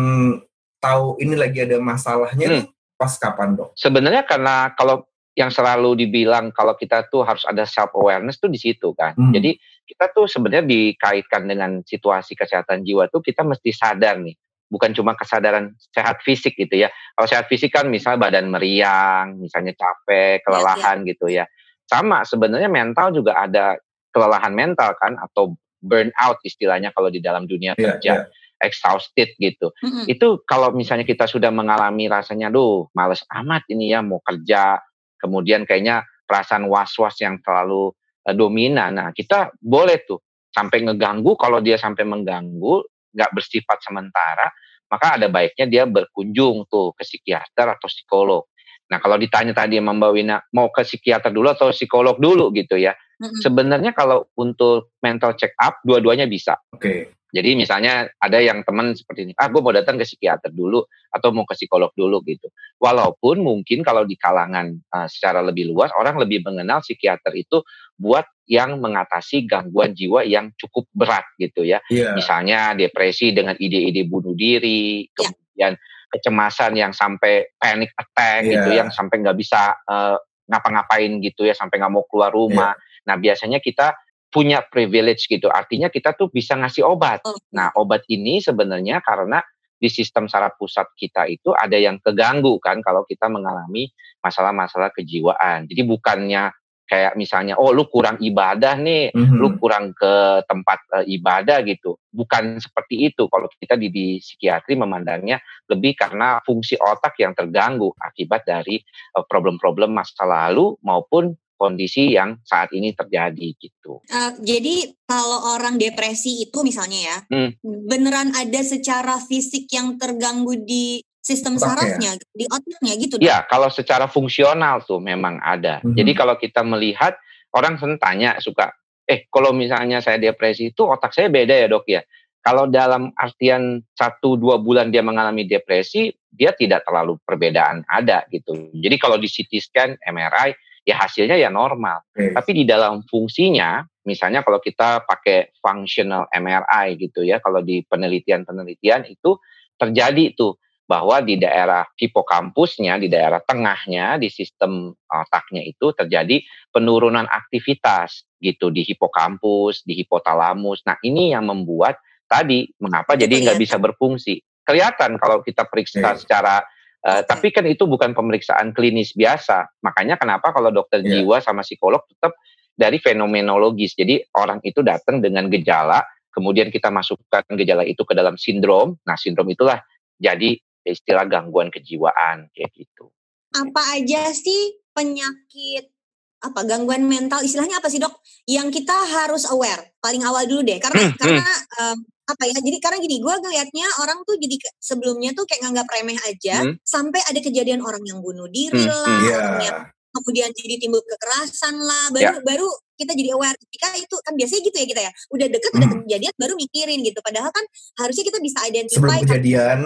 tahu 0.81 1.21
ini 1.21 1.37
lagi 1.37 1.67
ada 1.67 1.77
masalahnya 1.83 2.65
hmm. 2.65 2.97
pas 2.97 3.13
kapan 3.21 3.59
dok? 3.59 3.77
Sebenarnya 3.77 4.25
karena 4.25 4.73
kalau 4.79 5.10
yang 5.39 5.49
selalu 5.49 5.95
dibilang 6.07 6.51
kalau 6.51 6.75
kita 6.75 7.07
tuh 7.09 7.23
harus 7.23 7.47
ada 7.47 7.63
self 7.63 7.95
awareness 7.95 8.43
tuh 8.43 8.51
di 8.51 8.59
situ 8.59 8.93
kan. 8.95 9.15
Hmm. 9.15 9.31
Jadi 9.31 9.57
kita 9.87 10.11
tuh 10.11 10.27
sebenarnya 10.27 10.67
dikaitkan 10.67 11.47
dengan 11.47 11.81
situasi 11.87 12.35
kesehatan 12.35 12.83
jiwa 12.83 13.07
tuh 13.09 13.23
kita 13.23 13.47
mesti 13.47 13.71
sadar 13.71 14.19
nih. 14.19 14.35
Bukan 14.71 14.95
cuma 14.95 15.19
kesadaran 15.19 15.75
sehat 15.91 16.23
fisik 16.23 16.55
gitu 16.55 16.87
ya. 16.87 16.91
Kalau 17.19 17.27
sehat 17.27 17.51
fisik 17.51 17.75
kan 17.75 17.91
misal 17.91 18.19
badan 18.19 18.51
meriang, 18.55 19.39
misalnya 19.43 19.75
capek, 19.75 20.47
kelelahan 20.47 21.03
ya, 21.03 21.07
ya. 21.07 21.11
gitu 21.11 21.27
ya 21.27 21.45
sama 21.91 22.23
sebenarnya 22.23 22.71
mental 22.71 23.11
juga 23.11 23.43
ada 23.43 23.75
kelelahan 24.15 24.55
mental 24.55 24.95
kan 24.95 25.19
atau 25.19 25.59
burnout 25.83 26.39
istilahnya 26.47 26.95
kalau 26.95 27.11
di 27.11 27.19
dalam 27.19 27.51
dunia 27.51 27.75
yeah, 27.75 27.99
kerja 27.99 28.13
yeah. 28.23 28.63
exhausted 28.63 29.35
gitu 29.43 29.75
mm-hmm. 29.83 30.07
itu 30.07 30.39
kalau 30.47 30.71
misalnya 30.71 31.03
kita 31.03 31.27
sudah 31.27 31.51
mengalami 31.51 32.07
rasanya 32.07 32.47
duh 32.47 32.87
males 32.95 33.27
amat 33.43 33.67
ini 33.67 33.91
ya 33.91 34.07
mau 34.07 34.23
kerja 34.23 34.79
kemudian 35.21 35.69
kayaknya 35.69 36.03
perasaan 36.25 36.67
was-was 36.67 37.21
yang 37.21 37.39
terlalu 37.45 37.93
uh, 38.25 38.35
dominan 38.35 38.97
nah 38.97 39.09
kita 39.13 39.53
boleh 39.61 40.01
tuh 40.09 40.25
sampai 40.51 40.83
ngeganggu 40.83 41.39
kalau 41.39 41.63
dia 41.63 41.79
sampai 41.79 42.03
mengganggu 42.09 42.83
nggak 43.15 43.31
bersifat 43.37 43.79
sementara 43.85 44.49
maka 44.91 45.21
ada 45.21 45.31
baiknya 45.31 45.71
dia 45.71 45.85
berkunjung 45.87 46.67
tuh 46.67 46.91
ke 46.99 47.07
psikiater 47.07 47.79
atau 47.79 47.87
psikolog 47.87 48.43
Nah 48.91 48.99
kalau 48.99 49.17
ditanya 49.17 49.55
tadi 49.55 49.79
sama 49.79 49.95
Mbak 49.95 50.11
Wina 50.19 50.37
mau 50.51 50.67
ke 50.75 50.83
psikiater 50.83 51.31
dulu 51.31 51.47
atau 51.55 51.71
psikolog 51.71 52.19
dulu 52.19 52.51
gitu 52.51 52.75
ya. 52.75 52.91
Mm-hmm. 53.23 53.39
Sebenarnya 53.39 53.93
kalau 53.95 54.27
untuk 54.35 54.99
mental 54.99 55.39
check 55.39 55.55
up 55.63 55.79
dua-duanya 55.87 56.27
bisa. 56.27 56.59
Oke. 56.75 56.83
Okay. 56.83 57.01
Jadi 57.31 57.55
misalnya 57.55 58.11
ada 58.19 58.39
yang 58.43 58.67
teman 58.67 58.91
seperti 58.93 59.31
ini, 59.31 59.33
ah 59.39 59.47
gue 59.47 59.63
mau 59.63 59.71
datang 59.71 59.95
ke 59.95 60.05
psikiater 60.05 60.51
dulu 60.51 60.83
atau 61.15 61.31
mau 61.31 61.47
ke 61.47 61.55
psikolog 61.55 61.95
dulu 61.95 62.23
gitu. 62.27 62.51
Walaupun 62.83 63.43
mungkin 63.43 63.87
kalau 63.87 64.03
di 64.03 64.19
kalangan 64.19 64.75
uh, 64.91 65.07
secara 65.07 65.39
lebih 65.43 65.71
luas 65.71 65.95
orang 65.95 66.19
lebih 66.19 66.43
mengenal 66.43 66.83
psikiater 66.83 67.31
itu 67.39 67.63
buat 67.95 68.27
yang 68.51 68.83
mengatasi 68.83 69.47
gangguan 69.47 69.95
jiwa 69.95 70.27
yang 70.27 70.51
cukup 70.59 70.91
berat 70.91 71.23
gitu 71.39 71.63
ya. 71.63 71.79
Yeah. 71.87 72.19
Misalnya 72.19 72.75
depresi 72.75 73.31
dengan 73.31 73.55
ide-ide 73.55 74.11
bunuh 74.11 74.35
diri, 74.35 75.07
yeah. 75.07 75.15
kemudian 75.15 75.73
kecemasan 76.11 76.75
yang 76.75 76.91
sampai 76.91 77.47
panic 77.63 77.95
attack 77.95 78.43
yeah. 78.43 78.59
gitu, 78.59 78.71
yang 78.75 78.91
sampai 78.91 79.23
nggak 79.23 79.39
bisa 79.39 79.79
uh, 79.87 80.19
ngapa-ngapain 80.51 81.23
gitu 81.23 81.47
ya, 81.47 81.55
sampai 81.55 81.79
nggak 81.79 81.95
mau 81.95 82.03
keluar 82.11 82.35
rumah. 82.35 82.75
Yeah. 82.75 83.07
Nah 83.07 83.17
biasanya 83.23 83.63
kita 83.63 83.95
punya 84.31 84.63
privilege 84.63 85.27
gitu, 85.27 85.51
artinya 85.51 85.91
kita 85.91 86.15
tuh 86.15 86.31
bisa 86.31 86.55
ngasih 86.55 86.87
obat. 86.87 87.21
Oh. 87.27 87.35
Nah 87.51 87.75
obat 87.75 88.07
ini 88.07 88.39
sebenarnya 88.39 89.03
karena 89.03 89.43
di 89.81 89.89
sistem 89.89 90.29
saraf 90.29 90.55
pusat 90.61 90.87
kita 90.95 91.25
itu 91.27 91.57
ada 91.57 91.75
yang 91.75 91.97
keganggu 91.99 92.61
kan 92.61 92.85
kalau 92.85 93.03
kita 93.09 93.27
mengalami 93.33 93.91
masalah-masalah 94.21 94.93
kejiwaan. 94.93 95.65
Jadi 95.67 95.83
bukannya 95.89 96.53
kayak 96.85 97.15
misalnya 97.15 97.55
oh 97.55 97.71
lu 97.71 97.87
kurang 97.87 98.19
ibadah 98.19 98.77
nih, 98.77 99.15
mm-hmm. 99.15 99.39
lu 99.39 99.57
kurang 99.57 99.97
ke 99.97 100.45
tempat 100.45 100.79
uh, 100.91 101.07
ibadah 101.07 101.65
gitu. 101.65 101.97
Bukan 102.13 102.61
seperti 102.61 103.09
itu 103.09 103.31
kalau 103.31 103.49
kita 103.57 103.79
di, 103.81 103.89
di 103.89 104.07
psikiatri 104.21 104.77
memandangnya 104.77 105.41
lebih 105.71 105.97
karena 105.97 106.43
fungsi 106.43 106.77
otak 106.77 107.17
yang 107.23 107.33
terganggu 107.33 107.95
akibat 107.97 108.45
dari 108.45 108.83
uh, 109.17 109.25
problem-problem 109.25 109.97
masa 109.97 110.27
lalu 110.29 110.77
maupun 110.85 111.33
kondisi 111.61 112.17
yang 112.17 112.41
saat 112.41 112.73
ini 112.73 112.97
terjadi 112.97 113.53
gitu. 113.61 114.01
Uh, 114.09 114.33
jadi 114.41 114.97
kalau 115.05 115.53
orang 115.61 115.77
depresi 115.77 116.49
itu 116.49 116.65
misalnya 116.65 117.01
ya, 117.05 117.17
hmm. 117.29 117.61
beneran 117.85 118.33
ada 118.33 118.65
secara 118.65 119.21
fisik 119.21 119.69
yang 119.69 120.01
terganggu 120.01 120.57
di 120.65 121.05
sistem 121.21 121.61
Otak 121.61 121.65
sarafnya 121.77 122.17
ya? 122.17 122.25
di 122.33 122.45
otaknya 122.49 122.93
gitu. 122.97 123.15
Ya, 123.21 123.39
kalau 123.45 123.69
secara 123.69 124.09
fungsional 124.09 124.83
tuh 124.89 124.99
memang 124.99 125.39
ada. 125.45 125.79
Mm-hmm. 125.85 125.97
Jadi 125.97 126.13
kalau 126.17 126.35
kita 126.41 126.65
melihat 126.65 127.15
orang 127.53 127.77
sering 127.77 128.01
tanya 128.01 128.41
suka, 128.41 128.73
eh 129.05 129.29
kalau 129.29 129.53
misalnya 129.53 130.01
saya 130.01 130.17
depresi 130.17 130.73
itu 130.73 130.83
otak 130.89 131.13
saya 131.13 131.29
beda 131.29 131.55
ya 131.55 131.69
dok 131.69 131.87
ya. 131.87 132.01
Kalau 132.41 132.65
dalam 132.73 133.13
artian 133.21 133.85
satu 133.93 134.41
dua 134.41 134.57
bulan 134.57 134.89
dia 134.89 135.05
mengalami 135.05 135.45
depresi, 135.45 136.09
dia 136.33 136.57
tidak 136.57 136.89
terlalu 136.89 137.21
perbedaan 137.21 137.85
ada 137.85 138.25
gitu. 138.33 138.73
Jadi 138.73 138.97
kalau 138.97 139.21
di 139.21 139.29
CT 139.29 139.53
scan, 139.61 139.91
MRI, 140.01 140.57
ya 140.91 140.97
hasilnya 141.07 141.39
ya 141.39 141.49
normal. 141.49 142.03
Okay. 142.11 142.35
Tapi 142.35 142.51
di 142.53 142.65
dalam 142.67 143.07
fungsinya, 143.07 143.87
misalnya 144.05 144.43
kalau 144.43 144.59
kita 144.59 145.07
pakai 145.07 145.55
functional 145.63 146.27
MRI 146.35 146.99
gitu 146.99 147.23
ya, 147.23 147.39
kalau 147.39 147.63
di 147.63 147.87
penelitian-penelitian 147.87 149.07
itu 149.07 149.39
terjadi 149.79 150.35
tuh 150.35 150.59
bahwa 150.91 151.23
di 151.23 151.39
daerah 151.39 151.87
hipokampusnya, 151.95 152.99
di 152.99 153.07
daerah 153.07 153.39
tengahnya, 153.39 154.19
di 154.19 154.27
sistem 154.27 154.91
otaknya 155.07 155.63
itu 155.63 155.95
terjadi 155.95 156.43
penurunan 156.75 157.31
aktivitas 157.31 158.27
gitu 158.43 158.75
di 158.75 158.83
hipokampus, 158.83 159.87
di 159.87 159.95
hipotalamus. 160.03 160.83
Nah 160.83 160.99
ini 161.07 161.31
yang 161.31 161.47
membuat 161.47 162.03
tadi 162.27 162.67
mengapa 162.83 163.15
jadi 163.15 163.31
nggak 163.31 163.59
bisa 163.63 163.79
berfungsi. 163.79 164.43
Kelihatan 164.67 165.15
kalau 165.23 165.47
kita 165.47 165.63
periksa 165.71 166.03
yeah. 166.03 166.19
secara 166.19 166.55
Uh, 167.01 167.25
tapi 167.25 167.49
kan 167.49 167.65
itu 167.65 167.89
bukan 167.89 168.13
pemeriksaan 168.13 168.77
klinis 168.77 169.17
biasa. 169.17 169.81
Makanya 169.81 170.21
kenapa 170.21 170.53
kalau 170.53 170.69
dokter 170.69 171.01
yeah. 171.01 171.25
jiwa 171.25 171.41
sama 171.41 171.65
psikolog 171.65 172.05
tetap 172.13 172.37
dari 172.77 173.01
fenomenologis. 173.01 173.97
Jadi 173.97 174.21
orang 174.37 174.61
itu 174.65 174.81
datang 174.81 175.21
dengan 175.21 175.49
gejala, 175.49 176.01
kemudian 176.33 176.69
kita 176.73 176.89
masukkan 176.89 177.45
gejala 177.57 177.85
itu 177.85 178.05
ke 178.05 178.13
dalam 178.17 178.37
sindrom. 178.41 178.97
Nah, 179.05 179.17
sindrom 179.17 179.49
itulah 179.49 179.81
jadi 180.17 180.57
istilah 180.85 181.29
gangguan 181.29 181.69
kejiwaan 181.69 182.49
kayak 182.53 182.73
gitu. 182.73 183.13
Apa 183.53 184.01
aja 184.01 184.33
sih 184.33 184.81
penyakit 184.97 185.93
apa 186.41 186.61
gangguan 186.65 187.05
mental 187.05 187.45
istilahnya 187.45 187.79
apa 187.81 187.93
sih 187.93 188.01
dok 188.01 188.25
yang 188.49 188.73
kita 188.73 188.93
harus 188.93 189.45
aware 189.53 189.93
paling 190.01 190.25
awal 190.25 190.41
dulu 190.49 190.65
deh 190.65 190.81
karena 190.81 191.05
hmm, 191.05 191.13
hmm. 191.13 191.21
karena 191.21 191.45
hmm. 191.45 191.79
Um, 191.81 191.99
apa 192.31 192.43
ya 192.47 192.57
jadi 192.63 192.79
karena 192.79 192.99
gini 193.03 193.17
gue 193.19 193.35
ngelihatnya 193.43 193.87
orang 194.01 194.23
tuh 194.23 194.39
jadi 194.39 194.57
sebelumnya 194.79 195.35
tuh 195.35 195.45
kayak 195.51 195.67
nganggap 195.67 195.87
remeh 195.91 196.19
aja 196.25 196.63
hmm. 196.63 196.79
sampai 196.87 197.21
ada 197.27 197.41
kejadian 197.43 197.83
orang 197.83 198.01
yang 198.07 198.23
bunuh 198.23 198.47
diri 198.47 198.87
hmm, 198.87 198.95
lah 199.03 199.19
hmm. 199.21 199.35
orang 199.35 199.59
yang 199.61 199.79
kemudian 200.11 200.51
jadi 200.55 200.75
timbul 200.79 201.03
kekerasan 201.03 201.75
lah 201.79 202.11
baru 202.15 202.39
yeah. 202.39 202.43
baru 202.43 202.69
kita 202.99 203.13
jadi 203.17 203.31
aware 203.35 203.57
ketika 203.57 203.89
itu 203.97 204.17
kan 204.21 204.33
biasanya 204.37 204.63
gitu 204.67 204.77
ya 204.77 204.87
kita 204.87 205.01
ya 205.09 205.13
udah 205.33 205.47
deket 205.49 205.71
hmm. 205.71 205.79
udah 205.81 205.89
kejadian 206.07 206.33
baru 206.39 206.55
mikirin 206.57 206.99
gitu 207.03 207.19
padahal 207.21 207.51
kan 207.51 207.65
harusnya 208.01 208.25
kita 208.27 208.39
bisa 208.43 208.59
identify 208.67 209.19
sebelum 209.19 209.27
kejadian 209.27 209.79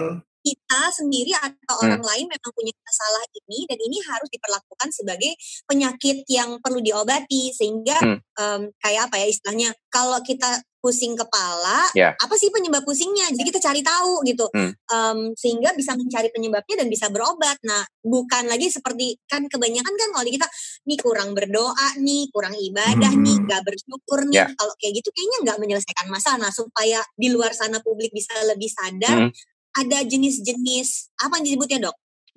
kita 0.45 0.81
sendiri 0.93 1.33
atau 1.33 1.75
hmm. 1.81 1.85
orang 1.89 2.03
lain 2.05 2.25
memang 2.29 2.51
punya 2.53 2.69
masalah 2.85 3.23
ini 3.33 3.65
dan 3.65 3.79
ini 3.81 3.97
harus 4.05 4.29
diperlakukan 4.29 4.89
sebagai 4.93 5.33
penyakit 5.65 6.21
yang 6.29 6.61
perlu 6.61 6.77
diobati 6.85 7.49
sehingga 7.49 7.97
hmm. 7.97 8.19
um, 8.37 8.61
kayak 8.77 9.09
apa 9.09 9.25
ya 9.25 9.27
istilahnya 9.33 9.69
kalau 9.89 10.21
kita 10.21 10.61
pusing 10.85 11.17
kepala 11.17 11.89
yeah. 11.97 12.13
apa 12.21 12.37
sih 12.37 12.53
penyebab 12.53 12.85
pusingnya 12.85 13.33
jadi 13.33 13.49
kita 13.49 13.57
cari 13.57 13.81
tahu 13.81 14.21
gitu 14.21 14.45
hmm. 14.53 14.71
um, 14.93 15.19
sehingga 15.33 15.73
bisa 15.73 15.97
mencari 15.97 16.29
penyebabnya 16.29 16.85
dan 16.85 16.87
bisa 16.93 17.09
berobat 17.09 17.57
nah 17.65 17.81
bukan 18.05 18.45
lagi 18.45 18.69
seperti 18.69 19.17
kan 19.25 19.49
kebanyakan 19.49 19.89
kan 19.97 20.09
kalau 20.13 20.29
kita 20.29 20.45
nih 20.85 20.99
kurang 21.01 21.33
berdoa 21.33 21.97
nih 21.97 22.29
kurang 22.29 22.53
ibadah 22.53 23.13
hmm. 23.17 23.25
nih 23.25 23.37
gak 23.49 23.65
bersyukur 23.65 24.29
nih 24.29 24.45
yeah. 24.45 24.53
kalau 24.53 24.77
kayak 24.77 25.01
gitu 25.01 25.09
kayaknya 25.09 25.37
nggak 25.49 25.57
menyelesaikan 25.57 26.07
masalah 26.13 26.37
nah 26.37 26.53
supaya 26.53 27.01
di 27.17 27.33
luar 27.33 27.49
sana 27.57 27.81
publik 27.81 28.13
bisa 28.13 28.37
lebih 28.45 28.69
sadar 28.69 29.33
hmm 29.33 29.54
ada 29.75 29.99
jenis-jenis 30.07 31.15
apa 31.19 31.39
yang 31.39 31.45
disebutnya 31.51 31.79
dok? 31.91 31.95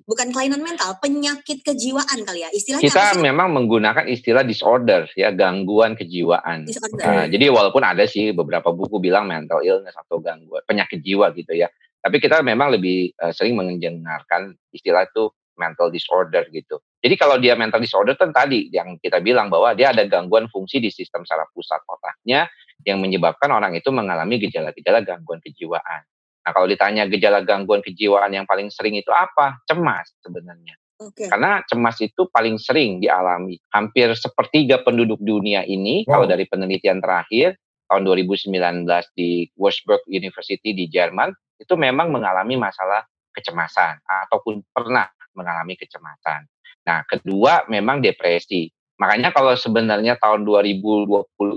Bukan 0.09 0.33
kelainan 0.33 0.65
mental, 0.65 0.97
penyakit 0.97 1.61
kejiwaan 1.61 2.25
kali 2.25 2.41
ya 2.41 2.49
istilahnya. 2.49 2.89
Kita 2.89 3.21
memang 3.21 3.53
menggunakan 3.53 4.09
istilah 4.09 4.41
disorder 4.41 5.05
ya 5.13 5.29
gangguan 5.29 5.93
kejiwaan. 5.93 6.65
Disorder. 6.65 7.05
Nah, 7.05 7.25
jadi 7.29 7.53
walaupun 7.53 7.85
ada 7.85 8.09
sih 8.09 8.33
beberapa 8.33 8.73
buku 8.73 8.97
bilang 8.97 9.29
mental 9.29 9.61
illness 9.61 9.93
atau 9.93 10.17
gangguan 10.17 10.65
penyakit 10.65 11.05
jiwa 11.05 11.29
gitu 11.37 11.53
ya. 11.53 11.69
Tapi 12.01 12.17
kita 12.17 12.41
memang 12.41 12.73
lebih 12.73 13.13
uh, 13.21 13.29
sering 13.29 13.53
mendengarkan 13.53 14.57
istilah 14.73 15.05
itu 15.05 15.29
mental 15.59 15.91
disorder 15.91 16.47
gitu. 16.49 16.81
Jadi 17.03 17.15
kalau 17.19 17.35
dia 17.37 17.53
mental 17.53 17.83
disorder 17.83 18.15
kan 18.15 18.31
tadi 18.31 18.71
yang 18.71 18.95
kita 18.97 19.19
bilang 19.19 19.51
bahwa 19.51 19.75
dia 19.75 19.91
ada 19.91 20.07
gangguan 20.07 20.47
fungsi 20.47 20.79
di 20.79 20.89
sistem 20.89 21.27
saraf 21.27 21.51
pusat 21.51 21.83
otaknya 21.85 22.47
yang 22.87 23.03
menyebabkan 23.03 23.51
orang 23.51 23.75
itu 23.75 23.91
mengalami 23.91 24.39
gejala-gejala 24.39 25.03
gangguan 25.03 25.43
kejiwaan. 25.43 26.01
Nah, 26.49 26.57
kalau 26.57 26.65
ditanya 26.65 27.05
gejala 27.05 27.45
gangguan 27.45 27.85
kejiwaan 27.85 28.33
yang 28.33 28.49
paling 28.49 28.73
sering 28.73 28.97
itu 28.97 29.13
apa? 29.13 29.61
Cemas 29.69 30.09
sebenarnya. 30.25 30.73
Oke. 30.97 31.29
Karena 31.29 31.61
cemas 31.69 32.01
itu 32.01 32.25
paling 32.25 32.57
sering 32.57 32.97
dialami. 32.97 33.61
Hampir 33.69 34.17
sepertiga 34.17 34.81
penduduk 34.81 35.21
dunia 35.21 35.61
ini, 35.61 36.01
Wow. 36.09 36.17
kalau 36.17 36.25
dari 36.25 36.49
penelitian 36.49 37.05
terakhir, 37.05 37.53
tahun 37.85 38.01
2019 38.01 39.05
di 39.13 39.45
Würzburg 39.53 40.01
University 40.09 40.73
di 40.73 40.89
Jerman, 40.89 41.29
itu 41.61 41.77
memang 41.77 42.09
mengalami 42.09 42.57
masalah 42.57 43.05
kecemasan 43.29 44.01
ataupun 44.01 44.65
pernah 44.73 45.05
mengalami 45.37 45.77
kecemasan. 45.77 46.49
Nah, 46.89 47.05
kedua 47.05 47.69
memang 47.69 48.01
depresi. 48.01 48.73
Makanya 48.97 49.29
kalau 49.29 49.53
sebenarnya 49.53 50.17
tahun 50.17 50.49
2020 50.49 51.05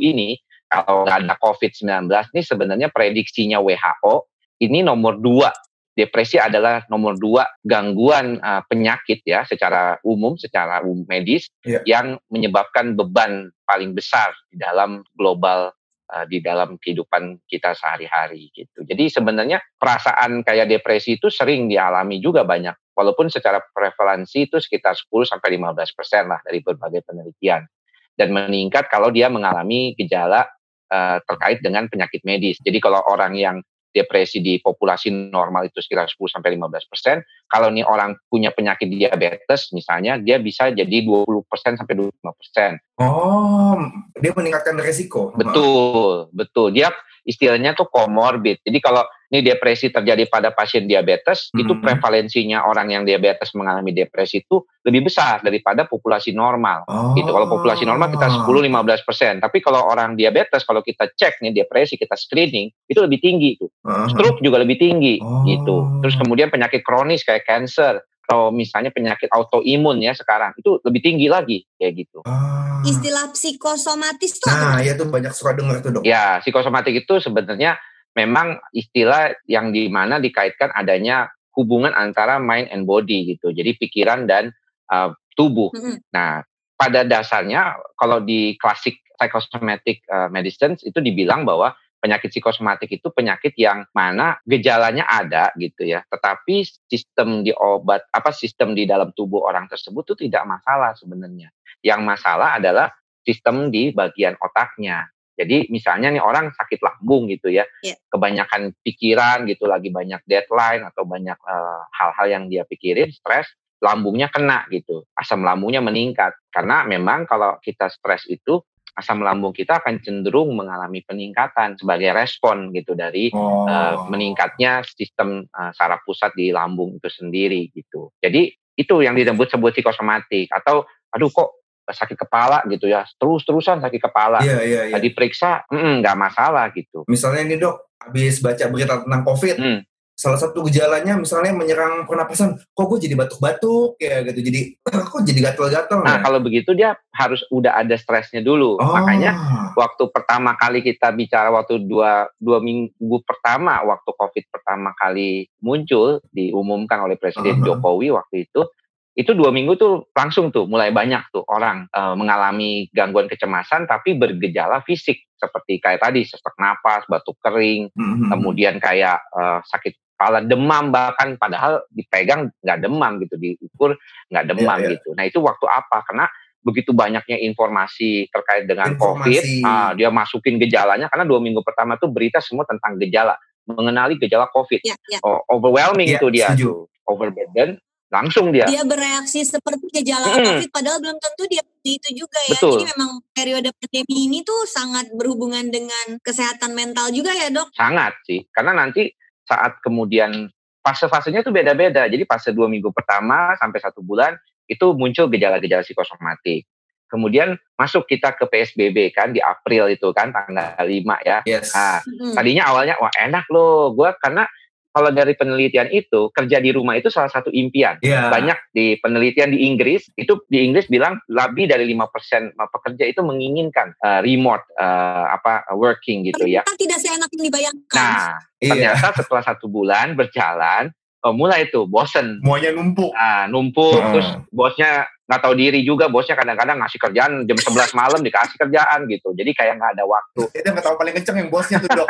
ini, 0.05 0.37
kalau 0.69 1.09
nggak 1.09 1.25
ada 1.25 1.35
COVID-19, 1.41 2.13
ini 2.37 2.43
sebenarnya 2.45 2.89
prediksinya 2.93 3.57
WHO, 3.59 4.32
ini 4.63 4.87
nomor 4.87 5.19
dua 5.19 5.51
depresi 5.93 6.41
adalah 6.41 6.89
nomor 6.89 7.21
dua 7.21 7.45
gangguan 7.61 8.41
uh, 8.41 8.65
penyakit 8.65 9.21
ya 9.29 9.45
secara 9.45 10.01
umum 10.09 10.41
secara 10.41 10.81
umum 10.81 11.05
medis 11.05 11.53
Iya. 11.69 11.85
yang 11.85 12.07
menyebabkan 12.33 12.97
beban 12.97 13.53
paling 13.69 13.93
besar 13.93 14.33
di 14.49 14.57
dalam 14.57 15.05
global 15.13 15.69
uh, 16.09 16.25
di 16.25 16.41
dalam 16.41 16.81
kehidupan 16.81 17.45
kita 17.45 17.77
sehari-hari 17.77 18.49
gitu. 18.57 18.89
Jadi 18.89 19.13
sebenarnya 19.13 19.61
perasaan 19.77 20.41
kayak 20.41 20.73
depresi 20.73 21.21
itu 21.21 21.29
sering 21.29 21.69
dialami 21.69 22.25
juga 22.25 22.41
banyak 22.49 22.97
walaupun 22.97 23.29
secara 23.29 23.61
prevalensi 23.73 24.49
itu 24.49 24.57
sekitar 24.61 24.97
10 24.97 25.29
sampai 25.29 25.61
15 25.61 25.97
persen 25.97 26.25
lah 26.29 26.41
dari 26.41 26.65
berbagai 26.65 27.05
penelitian 27.05 27.69
dan 28.17 28.29
meningkat 28.33 28.89
kalau 28.89 29.13
dia 29.13 29.29
mengalami 29.29 29.93
gejala 29.97 30.49
uh, 30.93 31.21
terkait 31.25 31.61
dengan 31.61 31.85
penyakit 31.89 32.25
medis. 32.25 32.57
Jadi 32.65 32.81
kalau 32.81 33.01
orang 33.09 33.37
yang 33.37 33.57
depresi 33.93 34.41
di 34.41 34.59
populasi 34.59 35.13
normal 35.13 35.69
itu 35.69 35.79
sekitar 35.85 36.09
10 36.09 36.33
sampai 36.33 36.57
15 36.57 36.91
persen. 36.91 37.17
Kalau 37.53 37.69
nih 37.69 37.85
orang 37.85 38.17
punya 38.33 38.49
penyakit 38.49 38.89
diabetes 38.89 39.69
misalnya, 39.71 40.17
dia 40.17 40.41
bisa 40.41 40.73
jadi 40.73 41.05
20 41.05 41.45
persen 41.45 41.77
sampai 41.77 42.01
25 42.01 42.33
persen. 42.33 42.81
Oh, 42.97 43.77
dia 44.17 44.33
meningkatkan 44.33 44.81
resiko. 44.81 45.37
Betul, 45.37 46.33
betul. 46.33 46.73
Dia 46.73 46.89
istilahnya 47.23 47.77
tuh 47.77 47.87
comorbid. 47.87 48.65
Jadi 48.65 48.79
kalau 48.81 49.05
ini 49.33 49.41
depresi 49.41 49.89
terjadi 49.89 50.29
pada 50.29 50.53
pasien 50.53 50.85
diabetes, 50.85 51.49
itu 51.55 51.73
Mhm. 51.73 51.81
prevalensinya 51.81 52.69
orang 52.69 52.93
yang 52.93 53.03
diabetes 53.07 53.55
mengalami 53.57 53.95
depresi 53.95 54.45
itu 54.45 54.61
lebih 54.85 55.09
besar 55.09 55.41
daripada 55.41 55.87
populasi 55.87 56.35
normal. 56.35 56.85
Oh. 56.91 57.15
gitu. 57.15 57.31
Kalau 57.31 57.47
populasi 57.49 57.87
normal 57.87 58.11
kita 58.11 58.29
10-15 58.29 59.01
persen, 59.01 59.39
tapi 59.39 59.63
kalau 59.63 59.85
orang 59.87 60.19
diabetes 60.19 60.67
kalau 60.67 60.83
kita 60.83 61.09
cek 61.15 61.39
nih 61.41 61.55
depresi 61.55 61.95
kita 61.97 62.13
screening 62.19 62.69
itu 62.89 62.99
lebih 63.01 63.23
tinggi. 63.23 63.57
Heeh. 63.57 64.07
Stroke 64.13 64.43
juga 64.43 64.61
lebih 64.61 64.77
tinggi 64.77 65.17
Oh. 65.23 65.47
gitu. 65.47 66.03
Terus 66.03 66.19
kemudian 66.19 66.51
penyakit 66.51 66.83
kronis 66.83 67.23
kayak 67.23 67.42
cancer 67.45 68.03
atau 68.33 68.49
misalnya 68.49 68.89
penyakit 68.89 69.29
autoimun 69.29 70.01
ya 70.01 70.17
sekarang 70.17 70.57
itu 70.57 70.81
lebih 70.87 71.01
tinggi 71.05 71.27
lagi 71.29 71.69
kayak 71.77 72.07
gitu. 72.07 72.25
Ah. 72.25 72.81
Istilah 72.83 73.31
psikosomatis 73.31 74.43
tuh 74.43 74.49
Nah, 74.51 74.79
apa? 74.79 74.83
ya 74.83 74.97
tuh 74.97 75.07
banyak 75.07 75.33
suka 75.37 75.53
dengar 75.55 75.85
tuh 75.85 75.91
dok. 75.95 76.03
Ya 76.03 76.41
psikosomatik 76.41 77.05
itu 77.07 77.21
sebenarnya 77.23 77.79
memang 78.17 78.59
istilah 78.73 79.37
yang 79.47 79.71
di 79.71 79.87
mana 79.93 80.19
dikaitkan 80.19 80.73
adanya 80.75 81.31
hubungan 81.55 81.93
antara 81.93 82.41
mind 82.41 82.73
and 82.73 82.89
body 82.89 83.37
gitu. 83.37 83.53
Jadi 83.53 83.77
pikiran 83.77 84.25
dan 84.25 84.51
uh, 84.89 85.13
tubuh. 85.37 85.71
Mm-mm. 85.77 86.01
Nah, 86.11 86.43
pada 86.75 87.05
dasarnya 87.05 87.77
kalau 87.95 88.25
di 88.25 88.57
klasik 88.59 88.99
psychosomatic 89.15 90.03
uh, 90.11 90.27
medicine 90.33 90.75
itu 90.81 90.99
dibilang 90.99 91.47
bahwa 91.47 91.77
penyakit 92.03 92.35
psikosomatik 92.35 92.91
itu 92.91 93.09
penyakit 93.15 93.55
yang 93.55 93.87
mana 93.95 94.43
gejalanya 94.43 95.07
ada 95.07 95.55
gitu 95.55 95.87
ya, 95.87 96.03
tetapi 96.11 96.67
sistem 96.91 97.47
di 97.47 97.55
obat 97.55 98.03
apa 98.11 98.35
sistem 98.35 98.75
di 98.75 98.91
dalam 98.91 99.15
tubuh 99.15 99.47
orang 99.47 99.71
tersebut 99.71 100.03
itu 100.11 100.27
tidak 100.27 100.43
masalah 100.51 100.99
sebenarnya. 100.99 101.55
Yang 101.79 102.01
masalah 102.03 102.59
adalah 102.59 102.91
sistem 103.23 103.71
di 103.71 103.95
bagian 103.95 104.35
otaknya. 104.43 105.07
Jadi 105.33 105.71
misalnya 105.73 106.13
nih 106.13 106.21
orang 106.21 106.53
sakit 106.53 106.83
lambung 106.83 107.31
gitu 107.31 107.49
ya, 107.49 107.65
Iya. 107.81 107.97
kebanyakan 108.11 108.77
pikiran 108.85 109.49
gitu, 109.49 109.65
lagi 109.65 109.89
banyak 109.89 110.21
deadline 110.29 110.85
atau 110.85 111.07
banyak 111.09 111.39
eh, 111.39 111.83
hal-hal 111.97 112.27
yang 112.29 112.45
dia 112.53 112.69
pikirin, 112.69 113.09
stres, 113.15 113.49
lambungnya 113.81 114.29
kena 114.29 114.69
gitu, 114.69 115.09
asam 115.17 115.43
lambungnya 115.43 115.81
meningkat. 115.81 116.37
Karena 116.53 116.85
memang 116.85 117.25
kalau 117.25 117.57
kita 117.65 117.89
stres 117.89 118.29
itu 118.29 118.61
asam 118.93 119.25
lambung 119.25 119.57
kita 119.57 119.81
akan 119.81 120.05
cenderung 120.05 120.53
mengalami 120.53 121.01
peningkatan 121.01 121.81
sebagai 121.81 122.13
respon 122.13 122.71
gitu 122.77 122.93
dari 122.93 123.33
Oh. 123.33 123.65
eh, 123.65 123.97
meningkatnya 124.13 124.85
sistem 124.85 125.49
eh, 125.49 125.71
saraf 125.73 126.05
pusat 126.05 126.37
di 126.37 126.53
lambung 126.53 127.01
itu 127.01 127.09
sendiri 127.09 127.73
gitu. 127.73 128.13
Jadi 128.21 128.53
itu 128.73 128.95
yang 129.05 129.17
disebut-sebut 129.17 129.73
psikosomatik 129.73 130.49
atau 130.53 130.85
aduh 131.13 131.29
kok 131.29 131.61
sakit 131.83 132.15
kepala 132.17 132.63
gitu 132.71 132.89
ya, 132.89 133.05
terus-terusan 133.19 133.83
sakit 133.83 134.01
kepala. 134.01 134.41
Iya, 134.41 134.59
iya, 134.65 134.81
iya. 134.89 134.95
Tadi 134.97 135.09
periksa, 135.13 135.67
"Mm, 135.69 136.01
nggak 136.01 136.17
masalah 136.17 136.71
gitu. 136.73 137.05
Misalnya 137.11 137.43
ini 137.45 137.57
dok, 137.61 137.99
habis 138.01 138.39
baca 138.41 138.65
berita 138.71 139.03
tentang 139.03 139.23
COVID, 139.27 139.57
Hmm. 139.59 139.79
Salah 140.13 140.39
satu 140.39 140.63
gejalanya 140.69 141.17
misalnya 141.19 141.51
menyerang 141.57 142.05
pernapasan, 142.05 142.61
kok 142.77 142.87
gue 142.87 143.09
jadi 143.09 143.17
batuk-batuk 143.17 143.97
ya 143.99 144.23
gitu, 144.29 144.41
jadi 144.45 144.61
kok 145.13 145.23
jadi 145.25 145.41
gatel-gatel 145.51 145.99
Nah 146.05 146.21
ya? 146.21 146.23
kalau 146.23 146.39
begitu 146.39 146.71
dia 146.77 146.95
harus 147.11 147.43
udah 147.51 147.81
ada 147.81 147.97
stresnya 147.97 148.45
dulu. 148.45 148.79
Oh. 148.79 148.93
Makanya 148.93 149.35
waktu 149.75 150.05
pertama 150.13 150.55
kali 150.57 150.85
kita 150.85 151.11
bicara 151.13 151.49
waktu 151.51 151.83
dua 151.83 152.29
dua 152.37 152.61
minggu 152.61 153.19
pertama 153.25 153.81
waktu 153.83 154.11
COVID 154.13 154.45
pertama 154.53 154.93
kali 154.97 155.49
muncul 155.65 156.21
diumumkan 156.31 157.05
oleh 157.05 157.17
Presiden 157.17 157.45
Uh-huh. 157.53 157.77
Jokowi 157.77 158.09
waktu 158.09 158.49
itu 158.49 158.65
itu 159.13 159.37
dua 159.37 159.53
minggu 159.53 159.77
tuh 159.77 160.09
langsung 160.17 160.49
tuh 160.49 160.65
mulai 160.65 160.89
banyak 160.89 161.29
tuh 161.29 161.45
orang 161.45 161.85
eh, 161.89 162.15
mengalami 162.17 162.89
gangguan 162.91 163.29
kecemasan 163.29 163.85
tapi 163.85 164.17
bergejala 164.17 164.81
fisik 164.83 165.29
seperti 165.37 165.83
kayak 165.83 166.01
tadi 166.01 166.23
sesak 166.23 166.55
napas, 166.57 167.03
batuk 167.11 167.35
kering, 167.39 167.91
Mhm. 167.93 168.31
kemudian 168.31 168.79
kayak 168.79 169.19
eh, 169.35 169.59
sakit 169.67 169.93
kepala, 170.15 170.39
demam 170.41 170.89
bahkan 170.89 171.35
padahal 171.35 171.83
dipegang 171.91 172.47
nggak 172.63 172.79
demam 172.79 173.19
gitu, 173.19 173.35
diukur 173.37 173.99
nggak 174.31 174.45
demam 174.49 174.79
Iya, 174.79 174.87
iya. 174.87 174.93
gitu. 174.97 175.09
Nah 175.19 175.25
itu 175.27 175.39
waktu 175.43 175.67
apa? 175.67 175.99
Karena 176.07 176.31
begitu 176.63 176.95
banyaknya 176.95 177.43
informasi 177.43 178.31
terkait 178.31 178.71
dengan 178.71 178.95
Informasi. 178.95 179.27
COVID, 179.27 179.45
ah, 179.67 179.91
dia 179.99 180.09
masukin 180.09 180.63
gejalanya 180.63 181.11
karena 181.11 181.27
dua 181.27 181.43
minggu 181.43 181.59
pertama 181.61 181.99
tuh 181.99 182.07
berita 182.07 182.39
semua 182.39 182.63
tentang 182.63 183.03
gejala, 183.03 183.35
mengenali 183.67 184.15
gejala 184.15 184.47
COVID, 184.47 184.79
Ya, 184.87 184.95
ya. 185.11 185.19
oh, 185.21 185.43
overwhelming 185.51 186.07
Iya, 186.09 186.23
itu 186.23 186.27
dia, 186.31 186.49
setuju. 186.55 186.65
tuh. 186.65 186.79
overburden, 187.03 187.83
langsung 188.13 188.53
dia. 188.53 188.69
Dia 188.69 188.85
bereaksi 188.85 189.41
seperti 189.41 189.89
gejala 189.89 190.29
Mm-mm. 190.29 190.45
COVID 190.45 190.69
padahal 190.69 190.99
belum 191.01 191.17
tentu 191.17 191.49
dia 191.49 191.65
itu 191.83 192.09
juga 192.13 192.39
ya. 192.47 192.55
Betul. 192.55 192.73
Jadi 192.77 192.85
memang 192.93 193.11
periode 193.33 193.71
pandemi 193.73 194.17
ini 194.29 194.39
tuh 194.45 194.69
sangat 194.69 195.09
berhubungan 195.17 195.73
dengan 195.73 196.21
kesehatan 196.21 196.77
mental 196.77 197.09
juga 197.11 197.33
ya, 197.33 197.49
Dok. 197.49 197.73
Sangat 197.73 198.13
sih, 198.29 198.45
karena 198.53 198.77
nanti 198.77 199.09
saat 199.49 199.81
kemudian 199.81 200.53
fase-fasenya 200.85 201.41
tuh 201.41 201.51
beda-beda. 201.51 202.07
Jadi 202.07 202.29
fase 202.29 202.53
dua 202.53 202.69
minggu 202.69 202.93
pertama 202.93 203.57
sampai 203.57 203.81
satu 203.81 204.05
bulan 204.05 204.37
itu 204.69 204.93
muncul 204.95 205.27
gejala-gejala 205.33 205.83
psikosomatik. 205.83 206.69
Kemudian 207.11 207.61
masuk 207.77 208.09
kita 208.09 208.33
ke 208.33 208.49
PSBB 208.49 209.13
kan 209.13 209.37
di 209.37 209.41
April 209.43 209.93
itu 209.93 210.17
kan 210.17 210.33
tanggal 210.33 210.81
5 210.81 210.89
ya. 211.29 211.45
Yes. 211.45 211.77
Nah, 211.77 212.01
tadinya 212.33 212.73
awalnya 212.73 212.97
wah 212.97 213.13
enak 213.21 213.45
loh 213.53 213.93
gue 213.93 214.17
karena 214.17 214.49
kalau 214.93 215.11
dari 215.11 215.33
penelitian 215.33 215.89
itu 215.89 216.29
kerja 216.37 216.61
di 216.61 216.71
rumah 216.71 217.01
itu 217.01 217.09
salah 217.09 217.33
satu 217.33 217.49
impian. 217.49 217.97
Iya. 218.05 218.29
Banyak 218.29 218.59
di 218.77 219.01
penelitian 219.01 219.51
di 219.57 219.65
Inggris 219.65 220.13
itu 220.21 220.45
di 220.53 220.63
Inggris 220.69 220.87
bilang 220.93 221.17
lebih 221.33 221.67
dari 221.67 221.89
5% 221.89 222.53
pekerja 222.57 223.05
itu 223.09 223.21
menginginkan 223.25 223.97
eh, 223.97 224.21
remote 224.21 224.65
eh, 224.77 225.25
apa 225.33 225.65
working 225.73 226.29
gitu 226.29 226.45
ya. 226.45 226.63
Ternyata 226.69 226.77
tidak 226.79 226.99
seenak 227.01 227.31
yang 227.33 227.45
dibayangkan. 227.49 227.97
Nah, 227.97 228.37
Iya. 228.63 228.95
ternyata 228.95 229.07
setelah 229.19 229.43
satu 229.43 229.67
bulan 229.67 230.15
berjalan 230.15 230.95
oh, 231.23 231.33
mulai 231.33 231.67
tuh 231.67 231.87
bosen 231.87 232.43
Semuanya 232.43 232.71
numpuk. 232.75 233.11
ah, 233.15 233.47
numpuk 233.47 233.95
Hmm. 233.95 234.11
terus 234.13 234.29
bosnya 234.51 235.07
nggak 235.23 235.41
tahu 235.41 235.55
diri 235.57 235.81
juga 235.81 236.07
bosnya 236.07 236.35
kadang-kadang 236.35 236.77
ngasih 236.77 236.99
kerjaan 237.01 237.33
jam 237.47 237.57
11 237.57 237.95
malam 237.95 238.21
dikasih 238.21 238.59
kerjaan 238.59 239.07
gitu 239.07 239.33
jadi 239.33 239.51
kayak 239.51 239.75
nggak 239.81 239.93
ada 239.97 240.05
waktu 240.05 240.43
Itu 240.53 240.67
yang 240.67 240.77
ketawa 240.77 240.97
paling 240.99 241.15
kenceng 241.17 241.37
yang 241.41 241.49
bosnya 241.49 241.79
tuh 241.81 241.91
dok. 241.95 242.09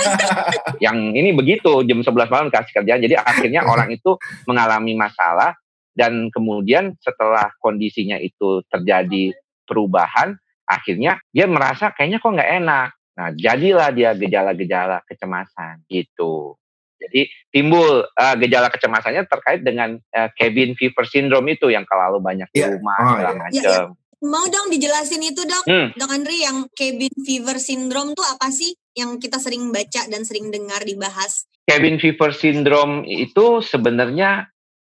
yang 0.84 0.96
ini 1.12 1.30
begitu 1.32 1.82
jam 1.84 2.00
11 2.00 2.08
malam 2.32 2.48
kasih 2.48 2.72
kerjaan 2.74 3.00
jadi 3.00 3.20
akhirnya 3.20 3.64
orang 3.64 3.92
itu 3.92 4.16
mengalami 4.46 4.94
masalah 4.94 5.54
dan 5.92 6.30
kemudian 6.30 6.94
setelah 7.02 7.50
kondisinya 7.58 8.16
itu 8.16 8.62
terjadi 8.70 9.34
perubahan 9.66 10.38
akhirnya 10.64 11.18
dia 11.28 11.44
merasa 11.44 11.90
kayaknya 11.90 12.22
kok 12.22 12.32
nggak 12.32 12.52
enak 12.62 12.88
nah 13.12 13.28
jadilah 13.34 13.90
dia 13.90 14.14
gejala-gejala 14.14 15.02
kecemasan 15.04 15.82
gitu 15.90 16.54
jadi 16.98 17.20
timbul 17.48 18.04
eh, 18.04 18.34
gejala 18.42 18.68
kecemasannya 18.68 19.24
terkait 19.24 19.62
dengan 19.62 19.96
eh, 20.10 20.28
cabin 20.34 20.74
fever 20.74 21.06
syndrome 21.06 21.54
itu 21.54 21.70
yang 21.70 21.86
kalau 21.86 22.18
banyak 22.18 22.50
di 22.50 22.60
Iya. 22.60 22.74
rumah 22.76 22.96
Oh, 22.98 23.08
segala 23.14 23.30
iya. 23.30 23.38
macam. 23.38 23.54
Iya, 23.54 23.80
Mau 24.18 24.50
dong 24.50 24.66
dijelasin 24.66 25.22
itu 25.22 25.46
dok, 25.46 25.62
Hmm. 25.62 25.94
dok 25.94 26.10
Andri 26.10 26.42
yang 26.42 26.66
cabin 26.74 27.14
fever 27.22 27.62
syndrome 27.62 28.18
tuh 28.18 28.26
apa 28.26 28.50
sih 28.50 28.74
yang 28.92 29.22
kita 29.22 29.38
sering 29.38 29.70
baca 29.70 30.10
dan 30.10 30.26
sering 30.26 30.50
dengar 30.50 30.82
dibahas? 30.82 31.46
cabin 31.64 32.00
fever 32.00 32.32
syndrome 32.32 33.04
itu 33.04 33.60
sebenarnya 33.60 34.48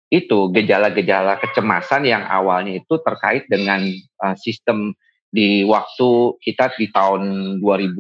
itu 0.10 0.50
gejala-gejala 0.52 1.38
kecemasan 1.38 2.04
yang 2.04 2.26
awalnya 2.26 2.82
itu 2.82 2.98
terkait 3.00 3.46
dengan 3.46 3.82
uh, 4.20 4.36
sistem 4.36 4.92
di 5.30 5.62
waktu 5.64 6.10
kita 6.38 6.74
di 6.78 6.90
tahun 6.90 7.22
2000 7.58 7.94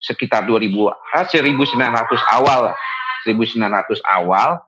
sekitar 0.00 0.42
2000 0.42 0.70
ah, 0.88 1.26
1900 1.28 1.66
awal. 2.32 2.72
1900 3.26 4.00
awal 4.06 4.60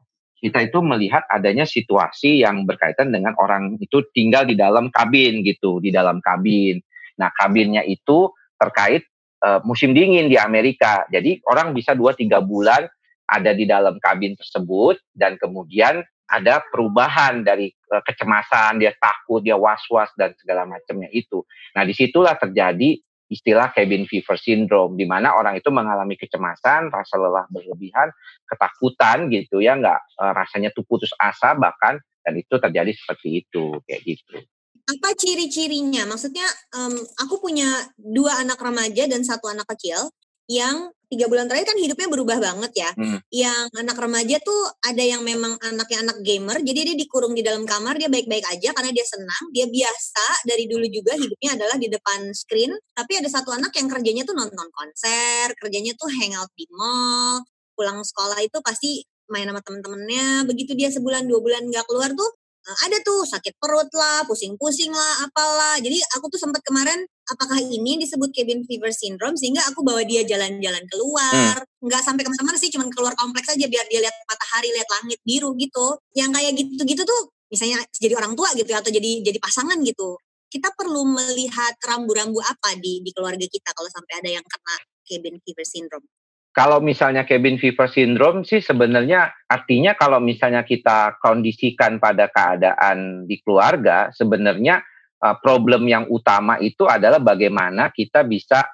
kita 0.42 0.59
itu 0.59 0.82
melihat 0.82 1.23
adanya 1.30 1.62
situasi 1.62 2.42
yang 2.42 2.66
berkaitan 2.66 3.14
dengan 3.14 3.38
orang 3.38 3.78
itu 3.78 4.02
tinggal 4.11 4.42
di 4.42 4.59
dalam 4.59 4.90
kabin 4.90 5.47
gitu, 5.47 5.78
di 5.78 5.94
dalam 5.94 6.18
kabin. 6.18 6.82
Nah, 7.14 7.30
kabinnya 7.30 7.87
itu 7.87 8.26
terkait 8.59 9.06
uh, 9.47 9.62
musim 9.62 9.94
dingin 9.94 10.26
di 10.26 10.35
Amerika. 10.35 11.06
Jadi 11.14 11.38
orang 11.47 11.71
bisa 11.71 11.94
2-3 11.94 12.42
bulan 12.42 12.90
ada 13.30 13.54
di 13.54 13.71
dalam 13.71 14.02
kabin 14.02 14.35
tersebut 14.35 14.99
dan 15.14 15.38
kemudian 15.38 16.02
ada 16.26 16.59
perubahan 16.75 17.47
dari 17.47 17.71
uh, 17.94 18.02
kecemasan, 18.02 18.82
dia 18.82 18.90
takut, 18.99 19.47
dia 19.47 19.54
was-was 19.54 20.11
dan 20.18 20.35
segala 20.42 20.66
macamnya 20.66 21.06
itu. 21.14 21.47
Nah, 21.78 21.87
di 21.87 21.94
situlah 21.94 22.35
terjadi 22.35 22.99
istilah 23.32 23.72
cabin 23.72 24.04
fever 24.04 24.36
syndrome 24.36 24.94
di 25.00 25.08
mana 25.08 25.32
orang 25.32 25.56
itu 25.56 25.72
mengalami 25.72 26.20
kecemasan, 26.20 26.92
rasa 26.92 27.16
lelah 27.16 27.48
berlebihan, 27.48 28.12
ketakutan 28.44 29.32
gitu 29.32 29.64
ya, 29.64 29.80
nggak 29.80 30.00
uh, 30.20 30.32
rasanya 30.36 30.68
tuh 30.76 30.84
putus 30.84 31.10
asa 31.16 31.56
bahkan 31.56 31.96
dan 32.20 32.36
itu 32.36 32.54
terjadi 32.60 32.92
seperti 32.92 33.42
itu 33.42 33.80
kayak 33.88 34.02
gitu. 34.04 34.36
Apa 34.82 35.14
ciri-cirinya? 35.14 36.10
Maksudnya 36.10 36.44
em, 36.74 36.98
aku 37.22 37.38
punya 37.38 37.70
dua 37.94 38.42
anak 38.42 38.58
remaja 38.58 39.06
dan 39.06 39.22
satu 39.22 39.46
anak 39.46 39.66
kecil 39.74 40.10
yang 40.52 40.92
tiga 41.12 41.28
bulan 41.28 41.44
terakhir 41.44 41.68
kan 41.68 41.76
hidupnya 41.76 42.09
berubah 42.09 42.40
banget 42.40 42.73
ya. 42.73 42.90
Hmm. 42.97 43.21
Yang 43.28 43.68
anak 43.76 43.97
remaja 44.00 44.37
tuh 44.40 44.61
ada 44.80 45.04
yang 45.04 45.21
memang 45.21 45.61
anaknya 45.61 46.09
anak 46.09 46.18
gamer, 46.25 46.64
jadi 46.64 46.92
dia 46.92 46.97
dikurung 46.97 47.37
di 47.37 47.44
dalam 47.44 47.68
kamar 47.68 48.00
dia 48.00 48.09
baik-baik 48.09 48.49
aja 48.49 48.73
karena 48.73 48.90
dia 48.97 49.04
senang, 49.04 49.44
dia 49.52 49.68
biasa 49.68 50.49
dari 50.49 50.64
dulu 50.64 50.88
juga 50.88 51.12
hidupnya 51.21 51.61
adalah 51.61 51.76
di 51.76 51.92
depan 51.92 52.32
screen. 52.32 52.73
Tapi 52.97 53.21
ada 53.21 53.28
satu 53.28 53.52
anak 53.52 53.76
yang 53.76 53.92
kerjanya 53.92 54.25
tuh 54.25 54.32
nonton 54.32 54.68
konser, 54.73 55.52
kerjanya 55.61 55.92
tuh 56.00 56.09
hangout 56.09 56.49
di 56.56 56.64
mall, 56.73 57.44
pulang 57.76 58.00
sekolah 58.00 58.40
itu 58.40 58.56
pasti 58.64 59.04
main 59.28 59.44
sama 59.44 59.61
temen-temennya. 59.61 60.49
Begitu 60.49 60.73
dia 60.73 60.88
sebulan 60.88 61.28
dua 61.28 61.44
bulan 61.44 61.68
nggak 61.68 61.85
keluar 61.92 62.09
tuh 62.16 62.30
eh, 62.64 62.78
ada 62.88 62.97
tuh 63.04 63.28
sakit 63.28 63.61
perut 63.61 63.92
lah, 63.92 64.25
pusing-pusing 64.25 64.97
lah, 64.97 65.28
apalah. 65.28 65.76
Jadi 65.76 66.00
aku 66.16 66.32
tuh 66.32 66.40
sempat 66.40 66.64
kemarin, 66.64 67.04
apakah 67.30 67.58
ini 67.62 68.02
disebut 68.02 68.34
cabin 68.34 68.66
fever 68.66 68.90
syndrome 68.90 69.38
sehingga 69.38 69.62
aku 69.70 69.86
bawa 69.86 70.02
dia 70.02 70.26
jalan-jalan 70.26 70.84
keluar, 70.90 71.62
nggak 71.78 72.02
sampai 72.02 72.26
ke 72.26 72.30
mana-mana 72.30 72.58
sih, 72.58 72.70
cuman 72.72 72.90
keluar 72.90 73.14
kompleks 73.14 73.54
aja 73.54 73.66
biar 73.70 73.86
dia 73.86 74.02
lihat 74.02 74.16
matahari, 74.26 74.68
lihat 74.74 74.88
langit 74.90 75.18
biru 75.22 75.54
gitu. 75.54 75.86
Yang 76.18 76.30
kayak 76.34 76.52
gitu-gitu 76.58 77.02
tuh, 77.06 77.22
misalnya 77.52 77.78
jadi 77.94 78.14
orang 78.18 78.34
tua 78.34 78.50
gitu 78.58 78.68
ya, 78.68 78.82
atau 78.82 78.90
jadi 78.90 79.22
jadi 79.22 79.38
pasangan 79.38 79.78
gitu. 79.86 80.18
Kita 80.52 80.68
perlu 80.76 81.08
melihat 81.08 81.78
rambu-rambu 81.80 82.42
apa 82.44 82.76
di 82.76 83.00
di 83.00 83.10
keluarga 83.14 83.46
kita 83.46 83.72
kalau 83.72 83.88
sampai 83.88 84.20
ada 84.20 84.30
yang 84.36 84.44
kena 84.44 84.76
cabin 85.06 85.36
fever 85.40 85.64
syndrome. 85.64 86.06
Kalau 86.52 86.85
misalnya 86.85 87.24
cabin 87.24 87.56
fever 87.56 87.88
syndrome 87.88 88.44
sih 88.44 88.61
sebenarnya 88.61 89.32
artinya 89.48 89.96
kalau 89.96 90.20
misalnya 90.20 90.61
kita 90.68 91.16
kondisikan 91.24 91.96
pada 91.96 92.28
keadaan 92.28 93.24
di 93.24 93.40
keluarga, 93.40 94.12
sebenarnya 94.12 94.85
uh, 95.22 95.37
problem 95.38 95.87
yang 95.87 96.04
utama 96.11 96.58
itu 96.58 96.85
adalah 96.90 97.22
bagaimana 97.22 97.94
kita 97.94 98.26
bisa 98.26 98.66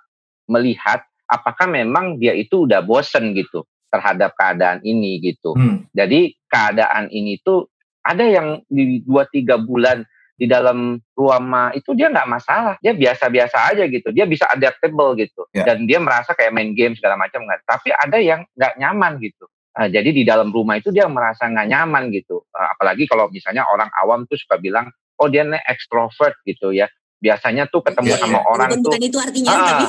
melihat 0.48 1.04
apakah 1.28 1.68
memang 1.68 2.16
dia 2.16 2.32
itu 2.32 2.64
udah 2.64 2.80
bosen 2.80 3.36
gitu 3.36 3.68
terhadap 3.92 4.32
keadaan 4.36 4.80
ini 4.84 5.20
gitu. 5.20 5.52
Hmm. 5.52 5.84
Jadi 5.92 6.32
keadaan 6.48 7.12
ini 7.12 7.40
tuh 7.44 7.68
ada 8.00 8.24
yang 8.24 8.64
di 8.68 9.04
dua 9.04 9.28
tiga 9.28 9.60
bulan 9.60 10.04
di 10.38 10.46
dalam 10.46 11.02
rumah 11.18 11.74
itu 11.74 11.98
dia 11.98 12.08
nggak 12.08 12.30
masalah, 12.30 12.74
dia 12.78 12.94
biasa-biasa 12.94 13.74
aja 13.74 13.84
gitu, 13.90 14.14
dia 14.14 14.22
bisa 14.22 14.46
adaptable 14.46 15.18
gitu, 15.18 15.42
Ya. 15.50 15.66
dan 15.66 15.82
dia 15.82 15.98
merasa 15.98 16.30
kayak 16.30 16.54
main 16.54 16.78
game 16.78 16.94
segala 16.94 17.18
macam 17.18 17.42
nggak. 17.42 17.66
Tapi 17.66 17.90
ada 17.90 18.18
yang 18.22 18.46
nggak 18.54 18.78
nyaman 18.78 19.18
gitu. 19.18 19.50
Nah, 19.74 19.90
jadi 19.90 20.10
di 20.14 20.22
dalam 20.22 20.54
rumah 20.54 20.78
itu 20.78 20.94
dia 20.94 21.10
merasa 21.10 21.50
nggak 21.50 21.68
nyaman 21.74 22.14
gitu. 22.14 22.46
Uh, 22.54 22.68
apalagi 22.70 23.10
kalau 23.10 23.26
misalnya 23.34 23.66
orang 23.66 23.90
awam 23.98 24.30
tuh 24.30 24.38
suka 24.38 24.62
bilang, 24.62 24.86
oh 25.18 25.28
dia 25.28 25.42
nih 25.44 25.60
extrovert 25.66 26.38
gitu 26.46 26.70
ya. 26.70 26.86
Biasanya 27.18 27.66
tuh 27.66 27.82
ketemu 27.82 28.14
Iya, 28.14 28.18
sama 28.22 28.38
iya. 28.38 28.46
orang 28.46 28.68
Walaupun 28.70 28.84
tuh 28.86 28.90
bukan 28.94 29.02
itu 29.02 29.18
artinya, 29.18 29.50
Ah. 29.50 29.58
tapi 29.58 29.86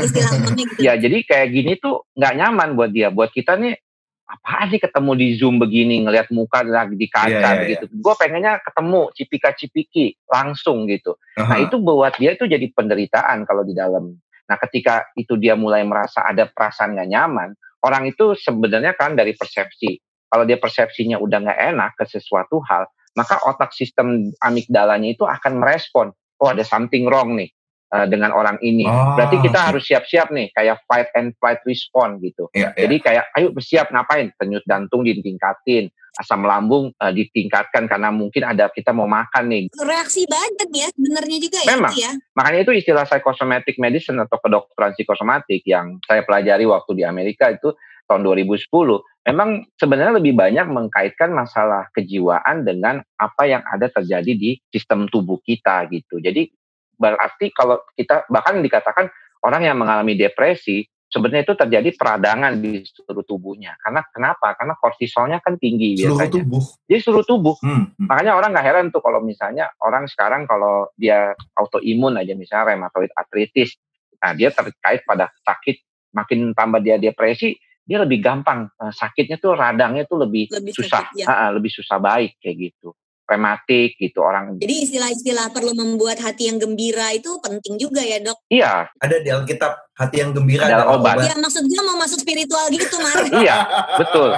istilah 0.00 0.32
gitu. 0.56 0.72
Ya 0.80 0.92
jadi 0.96 1.18
kayak 1.28 1.48
gini 1.52 1.72
tuh 1.76 2.08
nggak 2.16 2.34
nyaman 2.40 2.68
buat 2.72 2.90
dia. 2.90 3.12
Buat 3.12 3.36
kita 3.36 3.60
nih 3.60 3.76
apaan 4.24 4.70
sih 4.70 4.78
ketemu 4.80 5.10
di 5.18 5.26
zoom 5.36 5.58
begini 5.58 6.06
ngelihat 6.06 6.30
muka 6.30 6.62
lagi 6.62 6.94
di 6.94 7.10
kaca 7.10 7.28
Iya, 7.28 7.50
iya, 7.66 7.68
gitu. 7.76 7.84
Gue 8.00 8.14
pengennya 8.16 8.62
ketemu 8.62 9.10
cipika-cipiki 9.12 10.16
langsung 10.24 10.86
gitu. 10.88 11.18
Nah 11.36 11.58
Aha. 11.58 11.66
itu 11.68 11.76
buat 11.82 12.14
dia 12.16 12.32
itu 12.32 12.46
jadi 12.46 12.64
penderitaan 12.72 13.44
kalau 13.44 13.66
di 13.66 13.74
dalam. 13.74 14.16
Nah 14.48 14.56
ketika 14.56 15.04
itu 15.18 15.36
dia 15.36 15.58
mulai 15.58 15.82
merasa 15.84 16.24
ada 16.24 16.46
perasaan 16.48 16.96
nggak 16.96 17.10
nyaman, 17.10 17.48
orang 17.84 18.08
itu 18.08 18.32
sebenarnya 18.38 18.96
kan 18.96 19.18
dari 19.18 19.34
persepsi. 19.36 20.00
Kalau 20.30 20.46
dia 20.46 20.56
persepsinya 20.56 21.18
udah 21.18 21.38
nggak 21.42 21.60
enak 21.74 21.90
ke 21.98 22.06
sesuatu 22.06 22.62
hal, 22.70 22.86
maka 23.14 23.42
otak 23.46 23.74
sistem 23.74 24.30
amigdalanya 24.42 25.10
itu 25.10 25.26
akan 25.26 25.58
merespon. 25.58 26.14
Oh 26.40 26.48
ada 26.48 26.64
something 26.64 27.04
wrong 27.10 27.36
nih 27.36 27.50
eh, 27.92 28.06
dengan 28.08 28.32
orang 28.32 28.56
ini. 28.64 28.86
Oh, 28.86 29.18
Berarti 29.18 29.42
kita 29.42 29.58
harus 29.70 29.84
siap-siap 29.84 30.32
nih, 30.32 30.48
kayak 30.56 30.80
fight 30.88 31.10
and 31.18 31.36
flight 31.36 31.60
response 31.68 32.22
gitu. 32.24 32.48
Iya, 32.56 32.72
iya. 32.74 32.86
Jadi 32.86 32.96
kayak 33.02 33.24
ayo 33.36 33.48
bersiap 33.52 33.92
ngapain? 33.92 34.32
Denyut 34.40 34.64
jantung 34.64 35.04
ditingkatin, 35.04 35.92
asam 36.18 36.42
lambung 36.42 36.90
eh, 36.96 37.12
ditingkatkan 37.12 37.86
karena 37.86 38.10
mungkin 38.10 38.42
ada 38.42 38.72
kita 38.72 38.90
mau 38.90 39.06
makan 39.06 39.52
nih. 39.52 39.64
Reaksi 39.76 40.24
badan 40.26 40.70
ya 40.72 40.88
sebenarnya 40.90 41.38
juga 41.38 41.58
ya 41.60 41.68
Memang. 41.76 41.92
ya. 41.94 42.10
Makanya 42.34 42.60
itu 42.64 42.72
istilah 42.74 43.04
psychosomatic 43.04 43.76
medicine 43.76 44.18
atau 44.18 44.38
kedokteran 44.40 44.96
psikosomatik 44.96 45.62
yang 45.68 46.00
saya 46.08 46.24
pelajari 46.24 46.64
waktu 46.64 46.98
di 46.98 47.04
Amerika 47.04 47.52
itu 47.52 47.74
tahun 48.10 48.26
2010. 48.26 48.66
Memang 49.30 49.62
sebenarnya 49.78 50.18
lebih 50.18 50.34
banyak 50.34 50.66
mengkaitkan 50.66 51.30
masalah 51.30 51.86
kejiwaan 51.94 52.66
dengan 52.66 52.98
apa 53.14 53.46
yang 53.46 53.62
ada 53.62 53.86
terjadi 53.86 54.32
di 54.34 54.58
sistem 54.74 55.06
tubuh 55.06 55.38
kita 55.46 55.86
gitu. 55.94 56.18
Jadi 56.18 56.50
berarti 56.98 57.54
kalau 57.54 57.78
kita 57.94 58.26
bahkan 58.26 58.58
dikatakan 58.58 59.06
orang 59.46 59.62
yang 59.62 59.78
mengalami 59.78 60.18
depresi 60.18 60.82
sebenarnya 61.10 61.42
itu 61.42 61.54
terjadi 61.58 61.90
peradangan 61.98 62.54
di 62.62 62.86
seluruh 62.86 63.26
tubuhnya. 63.26 63.74
Karena 63.82 64.00
kenapa? 64.14 64.54
Karena 64.54 64.78
kortisolnya 64.78 65.42
kan 65.42 65.58
tinggi 65.58 65.98
Seluruh 65.98 66.22
biasanya. 66.22 66.34
tubuh. 66.38 66.62
Jadi 66.86 67.00
seluruh 67.02 67.26
tubuh. 67.26 67.54
Hmm. 67.60 67.90
hmm. 67.98 68.06
Makanya 68.06 68.32
orang 68.38 68.50
nggak 68.54 68.66
heran 68.66 68.86
tuh 68.94 69.02
kalau 69.02 69.20
misalnya 69.20 69.68
orang 69.82 70.06
sekarang 70.06 70.46
kalau 70.46 70.88
dia 70.94 71.34
autoimun 71.58 72.16
aja 72.16 72.32
misalnya 72.38 72.72
rheumatoid 72.72 73.10
arthritis, 73.18 73.74
nah 74.22 74.32
dia 74.32 74.54
terkait 74.54 75.02
pada 75.02 75.28
sakit 75.42 75.82
makin 76.14 76.54
tambah 76.54 76.78
dia 76.82 76.96
depresi, 76.98 77.58
dia 77.90 77.98
lebih 77.98 78.22
gampang 78.22 78.70
eh, 78.70 78.92
sakitnya 78.94 79.42
tuh 79.42 79.58
radangnya 79.58 80.06
tuh 80.06 80.22
lebih, 80.22 80.46
Lebih 80.46 80.70
susah, 80.70 81.10
sakit, 81.10 81.18
ya. 81.18 81.26
Ah, 81.26 81.50
lebih 81.50 81.74
susah 81.74 81.98
baik 81.98 82.38
kayak 82.38 82.70
gitu, 82.70 82.94
rematik 83.26 83.98
gitu 83.98 84.22
orang. 84.22 84.54
Jadi 84.62 84.86
istilah-istilah 84.86 85.50
perlu 85.50 85.74
membuat 85.74 86.22
hati 86.22 86.46
yang 86.46 86.62
gembira 86.62 87.10
itu 87.10 87.42
penting 87.42 87.82
juga 87.82 87.98
ya 87.98 88.22
dok. 88.22 88.38
Iya, 88.46 88.86
Ada 89.02 89.16
di 89.18 89.30
Alkitab 89.34 89.90
hati 89.98 90.16
yang 90.22 90.30
gembira 90.30 90.70
Adalah 90.70 90.86
adalah 90.86 91.02
obat. 91.02 91.14
obat. 91.18 91.26
Ya 91.26 91.34
maksudnya 91.34 91.80
mau 91.82 91.98
masuk 91.98 92.18
spiritual 92.22 92.64
gitu 92.70 92.94
Mar. 93.02 93.18
iya, 93.42 93.56
betul, 93.98 94.30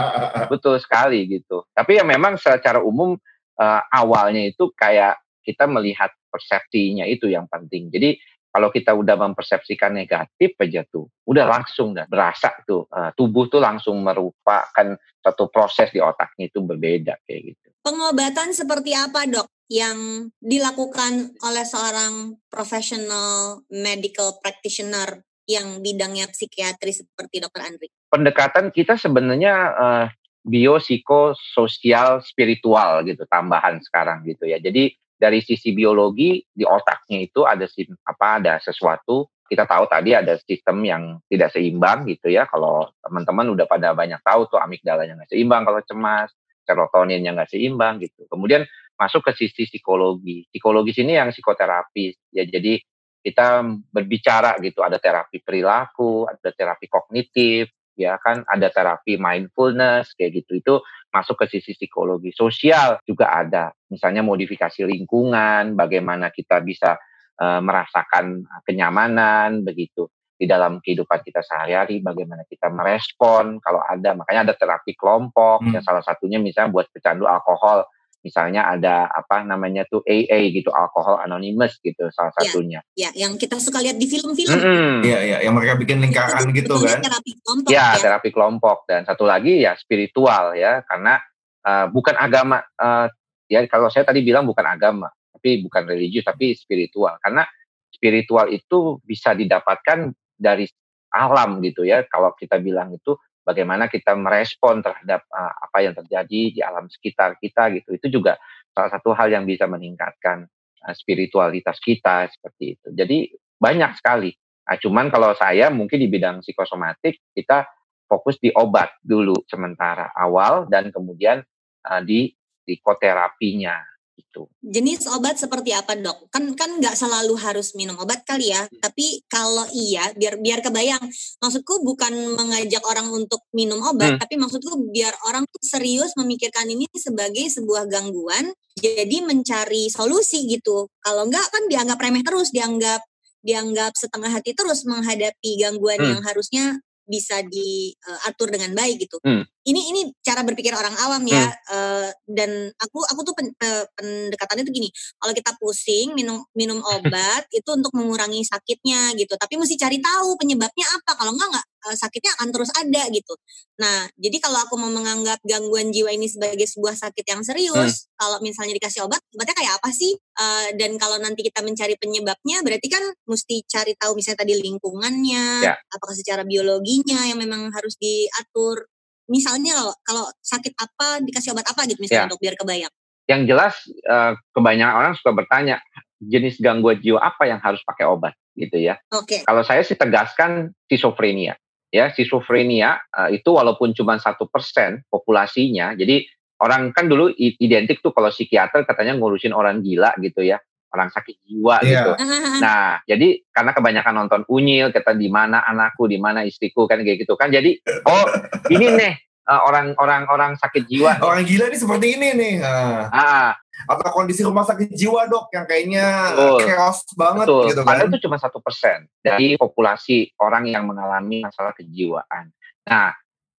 betul 0.49 0.75
sekali 0.81 1.29
gitu. 1.29 1.69
Tapi 1.77 2.01
ya 2.01 2.05
memang 2.09 2.41
secara 2.41 2.81
umum 2.81 3.21
eh, 3.61 3.81
awalnya 3.93 4.49
itu 4.49 4.73
kayak 4.73 5.21
kita 5.45 5.69
melihat 5.69 6.09
persepsinya 6.33 7.05
itu 7.05 7.29
yang 7.29 7.45
penting. 7.53 7.93
Jadi 7.93 8.17
kalau 8.53 8.69
kita 8.69 8.93
udah 8.93 9.17
mempersepsikan 9.17 9.97
negatif 9.97 10.53
aja 10.61 10.85
tuh, 10.85 11.09
udah 11.25 11.49
langsung 11.49 11.97
dan 11.97 12.05
berasa 12.05 12.53
tuh 12.69 12.85
uh, 12.93 13.09
tubuh 13.17 13.49
tuh 13.49 13.65
langsung 13.65 14.05
merupakan 14.05 14.93
satu 15.25 15.49
proses 15.49 15.89
di 15.89 16.05
otaknya 16.05 16.53
itu 16.53 16.61
berbeda 16.61 17.17
kayak 17.25 17.57
gitu. 17.57 17.67
Pengobatan 17.81 18.53
seperti 18.53 18.93
apa 18.93 19.25
dok 19.25 19.49
yang 19.73 20.29
dilakukan 20.37 21.33
oleh 21.41 21.65
seorang 21.65 22.37
profesional 22.53 23.65
medical 23.73 24.37
practitioner 24.39 25.25
yang 25.49 25.81
bidangnya 25.81 26.29
psikiatri 26.29 26.93
seperti 26.93 27.41
dokter 27.41 27.67
Andri? 27.67 27.89
Pendekatan 28.13 28.69
kita 28.69 29.01
sebenarnya 29.01 29.55
uh, 29.73 30.07
biopsikososial 30.45 32.21
spiritual 32.21 33.01
gitu 33.09 33.25
tambahan 33.27 33.81
sekarang 33.81 34.29
gitu 34.29 34.45
ya. 34.45 34.61
Jadi 34.61 34.93
dari 35.23 35.39
sisi 35.39 35.71
biologi 35.71 36.43
di 36.51 36.67
otaknya 36.67 37.23
itu 37.23 37.47
ada 37.47 37.63
apa 38.11 38.27
ada 38.43 38.59
sesuatu. 38.59 39.31
Kita 39.47 39.69
tahu 39.71 39.87
tadi 39.87 40.11
ada 40.17 40.35
sistem 40.43 40.83
yang 40.83 41.03
tidak 41.31 41.55
seimbang 41.55 42.03
gitu 42.11 42.27
ya. 42.27 42.51
Kalau 42.51 42.91
teman-teman 42.99 43.55
udah 43.55 43.71
pada 43.71 43.95
banyak 43.95 44.19
tahu 44.27 44.51
tuh 44.51 44.59
amigdalanya 44.59 45.23
nggak 45.23 45.31
seimbang 45.31 45.63
kalau 45.63 45.79
cemas 45.87 46.35
serotoninnya 46.67 47.31
nggak 47.39 47.55
seimbang 47.55 48.03
gitu. 48.03 48.27
Kemudian 48.27 48.67
masuk 48.99 49.23
ke 49.31 49.47
sisi 49.47 49.71
psikologi. 49.71 50.51
Psikologis 50.51 50.99
ini 50.99 51.15
yang 51.15 51.31
psikoterapi 51.31 52.35
ya 52.35 52.43
jadi 52.43 52.83
kita 53.23 53.63
berbicara 53.95 54.59
gitu. 54.59 54.83
Ada 54.83 54.99
terapi 54.99 55.39
perilaku 55.39 56.27
ada 56.27 56.51
terapi 56.51 56.91
kognitif 56.91 57.71
ya 57.95 58.19
kan? 58.19 58.43
Ada 58.49 58.75
terapi 58.75 59.21
mindfulness 59.21 60.19
kayak 60.19 60.43
gitu. 60.43 60.59
Itu 60.59 60.75
masuk 61.13 61.45
ke 61.45 61.47
sisi 61.53 61.77
psikologi 61.77 62.33
sosial 62.33 62.97
juga 63.05 63.31
ada. 63.37 63.71
Misalnya 63.93 64.25
modifikasi 64.25 64.89
lingkungan 64.89 65.77
bagaimana 65.77 66.33
kita 66.33 66.65
bisa 66.65 66.97
uh, 67.37 67.61
merasakan 67.61 68.49
kenyamanan 68.65 69.61
begitu. 69.61 70.09
Di 70.33 70.51
dalam 70.51 70.83
kehidupan 70.83 71.23
kita 71.23 71.39
sehari-hari 71.45 72.03
bagaimana 72.03 72.43
kita 72.49 72.67
merespon 72.73 73.63
kalau 73.63 73.79
ada. 73.85 74.17
Makanya 74.17 74.51
ada 74.51 74.55
terapi 74.59 74.97
kelompok 74.99 75.63
hmm. 75.63 75.79
yang 75.79 75.85
salah 75.85 76.03
satunya 76.03 76.43
misalnya 76.43 76.75
buat 76.75 76.91
pecandu 76.91 77.29
alkohol 77.29 77.87
misalnya 78.23 78.71
ada 78.71 79.11
apa 79.11 79.43
namanya 79.43 79.83
tuh 79.91 80.01
AA 80.07 80.55
gitu 80.55 80.71
alkohol 80.71 81.19
anonymous 81.19 81.77
gitu 81.83 82.07
salah 82.15 82.31
ya, 82.31 82.39
satunya. 82.39 82.81
ya, 82.95 83.11
ya 83.11 83.27
yang 83.27 83.35
kita 83.35 83.59
suka 83.59 83.83
lihat 83.83 83.99
di 83.99 84.07
film-film. 84.07 84.57
Iya 84.57 84.63
mm 84.63 85.03
-hmm. 85.03 85.03
ya 85.03 85.39
yang 85.43 85.55
mereka 85.59 85.75
bikin 85.77 85.99
lingkaran 85.99 86.47
itu, 86.55 86.63
gitu 86.63 86.75
kan? 86.79 87.03
terapi 87.03 87.33
kelompok 87.43 87.71
ya, 87.71 87.99
ya. 87.99 88.01
terapi 88.01 88.31
kelompok. 88.31 88.79
Dan 88.87 89.01
satu 89.05 89.27
lagi 89.27 89.67
ya 89.67 89.75
spiritual 89.75 90.55
ya 90.55 90.87
karena 90.87 91.19
uh, 91.67 91.87
bukan 91.91 92.15
agama 92.15 92.63
uh, 92.79 93.11
ya 93.51 93.67
kalau 93.67 93.91
saya 93.91 94.07
tadi 94.07 94.23
bilang 94.23 94.47
bukan 94.47 94.65
agama 94.65 95.11
tapi 95.35 95.59
bukan 95.67 95.83
religius 95.91 96.23
tapi 96.23 96.55
spiritual. 96.55 97.19
Karena 97.19 97.43
spiritual 97.91 98.47
itu 98.55 99.03
bisa 99.03 99.35
didapatkan 99.35 100.15
dari 100.39 100.71
alam 101.11 101.59
gitu 101.59 101.83
ya. 101.83 102.07
Kalau 102.07 102.31
kita 102.39 102.63
bilang 102.63 102.95
itu 102.95 103.19
bagaimana 103.43 103.91
kita 103.91 104.15
merespon 104.15 104.81
terhadap 104.83 105.27
uh, 105.31 105.53
apa 105.69 105.79
yang 105.83 105.95
terjadi 105.95 106.41
di 106.55 106.61
alam 106.63 106.87
sekitar 106.89 107.37
kita 107.39 107.71
gitu. 107.77 107.95
Itu 107.95 108.07
juga 108.09 108.39
salah 108.73 108.91
satu 108.91 109.13
hal 109.13 109.31
yang 109.35 109.45
bisa 109.45 109.67
meningkatkan 109.67 110.47
uh, 110.87 110.95
spiritualitas 110.95 111.79
kita 111.83 112.31
seperti 112.31 112.79
itu. 112.79 112.89
Jadi 112.95 113.19
banyak 113.59 113.93
sekali. 113.99 114.33
Nah, 114.63 114.79
cuman 114.79 115.11
kalau 115.11 115.35
saya 115.35 115.69
mungkin 115.75 115.99
di 115.99 116.09
bidang 116.09 116.41
psikosomatik 116.41 117.19
kita 117.35 117.67
fokus 118.07 118.39
di 118.39 118.51
obat 118.55 118.95
dulu 119.03 119.35
sementara 119.51 120.11
awal 120.15 120.71
dan 120.71 120.95
kemudian 120.95 121.43
uh, 121.87 122.03
di 122.03 122.31
psikoterapinya 122.63 123.92
gitu. 124.33 124.49
Jenis 124.65 125.05
obat 125.13 125.37
seperti 125.37 125.77
apa 125.77 125.93
dok? 125.93 126.33
Kan 126.33 126.57
kan 126.57 126.81
nggak 126.81 126.97
selalu 126.97 127.37
harus 127.37 127.77
minum 127.77 128.01
obat 128.01 128.25
kali 128.25 128.49
ya. 128.49 128.65
Hmm. 128.65 128.81
Tapi 128.81 129.21
kalau 129.29 129.69
iya, 129.77 130.09
biar 130.17 130.41
biar 130.41 130.65
kebayang. 130.65 131.05
Maksudku 131.45 131.85
bukan 131.85 132.17
mengajak 132.33 132.81
orang 132.89 133.13
untuk 133.13 133.45
minum 133.53 133.85
obat, 133.85 134.17
hmm. 134.17 134.21
tapi 134.25 134.41
maksudku 134.41 134.89
biar 134.89 135.13
orang 135.29 135.45
tuh 135.45 135.61
serius 135.61 136.17
memikirkan 136.17 136.65
ini 136.65 136.89
sebagai 136.97 137.45
sebuah 137.53 137.85
gangguan. 137.93 138.49
Jadi 138.81 139.21
mencari 139.21 139.93
solusi 139.93 140.49
gitu. 140.49 140.89
Kalau 141.05 141.29
enggak 141.29 141.45
kan 141.53 141.69
dianggap 141.69 142.01
remeh 142.01 142.25
terus, 142.25 142.49
dianggap 142.49 143.05
dianggap 143.43 143.93
setengah 143.99 144.31
hati 144.33 144.55
terus 144.57 144.87
menghadapi 144.89 145.61
gangguan 145.61 146.01
hmm. 146.01 146.09
yang 146.17 146.23
harusnya 146.25 146.81
bisa 147.03 147.43
diatur 147.45 148.49
uh, 148.49 148.53
dengan 148.55 148.73
baik 148.73 149.05
gitu. 149.05 149.19
Hmm. 149.21 149.45
Ini 149.63 149.81
ini 149.95 150.01
cara 150.19 150.43
berpikir 150.43 150.75
orang 150.75 150.95
awam 151.07 151.23
ya. 151.27 151.47
Hmm. 151.47 151.55
Uh, 151.71 152.09
dan 152.27 152.51
aku 152.79 152.99
aku 153.07 153.21
tuh 153.23 153.35
pen, 153.39 153.55
uh, 153.55 153.85
pendekatannya 153.95 154.67
tuh 154.67 154.75
gini. 154.75 154.89
Kalau 155.19 155.33
kita 155.33 155.51
pusing 155.59 156.15
minum 156.19 156.43
minum 156.55 156.83
obat 156.99 157.47
itu 157.55 157.71
untuk 157.73 157.95
mengurangi 157.95 158.43
sakitnya 158.43 159.15
gitu. 159.15 159.39
Tapi 159.39 159.55
mesti 159.57 159.79
cari 159.79 160.03
tahu 160.03 160.35
penyebabnya 160.39 160.87
apa. 160.99 161.15
Kalau 161.15 161.33
enggak 161.35 161.49
enggak 161.55 161.67
uh, 161.87 161.97
sakitnya 161.97 162.33
akan 162.39 162.49
terus 162.55 162.71
ada 162.75 163.03
gitu. 163.11 163.35
Nah, 163.83 164.07
jadi 164.15 164.39
kalau 164.39 164.63
aku 164.63 164.79
mau 164.79 164.91
menganggap 164.93 165.43
gangguan 165.43 165.91
jiwa 165.91 166.15
ini 166.15 166.31
sebagai 166.31 166.65
sebuah 166.71 166.95
sakit 166.95 167.25
yang 167.27 167.43
serius, 167.43 168.07
hmm. 168.07 168.09
kalau 168.19 168.39
misalnya 168.45 168.75
dikasih 168.79 169.03
obat, 169.07 169.19
obatnya 169.35 169.57
kayak 169.59 169.75
apa 169.83 169.91
sih? 169.91 170.15
Uh, 170.39 170.69
dan 170.79 170.95
kalau 170.97 171.19
nanti 171.19 171.43
kita 171.43 171.61
mencari 171.61 171.99
penyebabnya, 171.99 172.63
berarti 172.63 172.89
kan 172.89 173.03
mesti 173.27 173.67
cari 173.67 173.93
tahu 173.99 174.15
misalnya 174.15 174.47
tadi 174.47 174.55
lingkungannya, 174.63 175.47
ya. 175.67 175.75
apakah 175.91 176.15
secara 176.15 176.47
biologinya 176.47 177.27
yang 177.27 177.39
memang 177.43 177.75
harus 177.75 177.99
diatur. 177.99 178.87
Misalnya 179.31 179.75
kalau 179.79 179.95
kalau 180.03 180.25
sakit 180.43 180.73
apa 180.79 181.23
dikasih 181.23 181.55
obat 181.55 181.67
apa 181.69 181.87
gitu 181.87 181.99
misalnya 182.03 182.27
ya. 182.27 182.29
untuk 182.31 182.43
biar 182.43 182.55
kebayang. 182.59 182.93
Yang 183.31 183.43
jelas 183.47 183.75
uh, 184.11 184.33
kebanyakan 184.55 184.95
orang 184.99 185.13
suka 185.15 185.31
bertanya 185.35 185.77
jenis 186.23 186.59
gangguan 186.59 186.99
jiwa 186.99 187.23
apa 187.23 187.47
yang 187.47 187.63
harus 187.63 187.83
pakai 187.87 188.07
obat 188.07 188.35
gitu 188.59 188.79
ya. 188.79 188.99
Oke. 189.15 189.39
Okay. 189.39 189.41
Kalau 189.47 189.63
saya 189.63 189.87
sih 189.87 189.95
tegaskan 189.95 190.75
schizophrenia 190.87 191.55
ya 191.93 192.09
schizophrenia 192.09 192.97
uh, 193.13 193.29
itu 193.29 193.53
walaupun 193.53 193.93
cuma 193.93 194.17
satu 194.17 194.49
persen 194.49 195.05
populasinya 195.13 195.93
jadi 195.93 196.25
orang 196.65 196.97
kan 196.97 197.07
dulu 197.07 197.29
identik 197.37 198.01
tuh 198.01 198.17
kalau 198.17 198.33
psikiater 198.33 198.89
katanya 198.89 199.13
ngurusin 199.21 199.53
orang 199.53 199.85
gila 199.85 200.17
gitu 200.25 200.41
ya 200.41 200.57
orang 200.93 201.09
sakit 201.11 201.37
jiwa 201.49 201.81
yeah. 201.83 201.89
gitu 201.89 202.13
nah 202.65 203.01
jadi 203.09 203.29
karena 203.51 203.73
kebanyakan 203.73 204.15
nonton 204.25 204.43
unyil 204.47 204.93
kata 204.93 205.17
di 205.17 205.33
mana 205.33 205.65
anakku 205.65 206.07
di 206.07 206.21
mana 206.21 206.45
istriku 206.45 206.85
kan 206.85 207.01
kayak 207.01 207.25
gitu 207.25 207.35
kan 207.35 207.49
jadi 207.49 207.81
oh 208.07 208.25
ini 208.69 208.87
nih 209.01 209.13
uh, 209.49 209.61
orang 209.67 209.97
orang 209.99 210.23
orang 210.29 210.53
sakit 210.61 210.87
jiwa 210.87 211.19
orang 211.25 211.43
gila 211.49 211.73
nih 211.73 211.81
seperti 211.81 212.07
ini 212.21 212.29
nih 212.37 212.55
uh. 212.63 213.09
ah 213.11 213.53
atau 213.89 214.11
kondisi 214.15 214.47
rumah 214.47 214.63
sakit 214.63 214.95
jiwa 214.95 215.27
dok 215.27 215.51
yang 215.51 215.67
kayaknya 215.67 216.07
Betul. 216.37 216.59
chaos 216.71 216.99
banget 217.19 217.47
Betul. 217.49 217.65
gitu 217.73 217.81
kan. 217.83 217.89
Padahal 217.89 218.09
itu 218.13 218.21
cuma 218.29 218.37
satu 218.39 218.59
persen 218.63 218.99
dari 219.19 219.59
populasi 219.59 220.39
orang 220.39 220.71
yang 220.71 220.85
mengalami 220.87 221.43
masalah 221.43 221.75
kejiwaan. 221.75 222.53
Nah, 222.87 223.11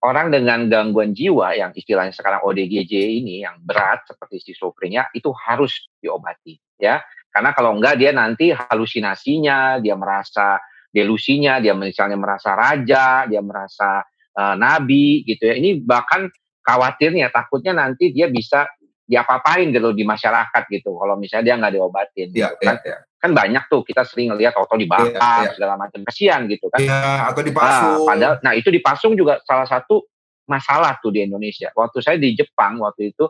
orang 0.03 0.31
dengan 0.31 0.67
gangguan 0.67 1.11
jiwa 1.15 1.55
yang 1.55 1.71
istilahnya 1.75 2.15
sekarang 2.15 2.43
ODGJ 2.43 2.93
ini 3.23 3.43
yang 3.43 3.59
berat 3.63 4.03
seperti 4.07 4.43
schizophrenia 4.43 5.11
itu 5.11 5.31
harus 5.35 5.87
diobati 5.99 6.59
ya. 6.79 7.03
Karena 7.33 7.49
kalau 7.57 7.73
enggak 7.73 7.97
dia 7.97 8.13
nanti 8.13 8.53
halusinasinya, 8.53 9.81
dia 9.81 9.97
merasa 9.97 10.61
delusinya, 10.93 11.57
dia 11.57 11.73
misalnya 11.73 12.13
merasa 12.13 12.53
raja, 12.53 13.25
dia 13.25 13.41
merasa 13.41 14.05
uh, 14.37 14.53
nabi 14.53 15.25
gitu 15.25 15.49
ya. 15.49 15.57
Ini 15.57 15.81
bahkan 15.81 16.29
khawatirnya 16.61 17.33
takutnya 17.33 17.73
nanti 17.73 18.13
dia 18.13 18.29
bisa 18.29 18.69
diapa-apain 19.03 19.73
gitu 19.73 19.91
di 19.97 20.05
masyarakat 20.05 20.63
gitu. 20.69 20.93
Kalau 20.93 21.17
misalnya 21.17 21.45
dia 21.49 21.55
nggak 21.59 21.73
diobatin 21.73 22.27
ya, 22.31 22.53
gitu 22.53 22.55
kan. 22.61 22.77
ya, 22.85 22.95
ya. 22.95 22.97
kan 23.19 23.31
banyak 23.33 23.63
tuh 23.67 23.81
kita 23.83 24.03
sering 24.07 24.31
lihat 24.37 24.53
auto 24.55 24.77
dibakar 24.77 25.11
ya, 25.11 25.49
ya. 25.49 25.53
segala 25.57 25.73
macam. 25.75 25.99
Kasihan 26.05 26.45
gitu 26.45 26.69
kan. 26.69 26.79
Ya, 26.79 27.33
atau 27.33 27.41
dipasung. 27.41 27.93
nah, 27.97 28.07
padahal 28.07 28.33
nah 28.45 28.53
itu 28.53 28.69
dipasung 28.69 29.17
juga 29.17 29.41
salah 29.43 29.65
satu 29.65 30.05
masalah 30.47 31.01
tuh 31.01 31.11
di 31.11 31.25
Indonesia. 31.25 31.73
Waktu 31.73 31.97
saya 31.99 32.17
di 32.21 32.37
Jepang 32.37 32.79
waktu 32.79 33.11
itu 33.11 33.25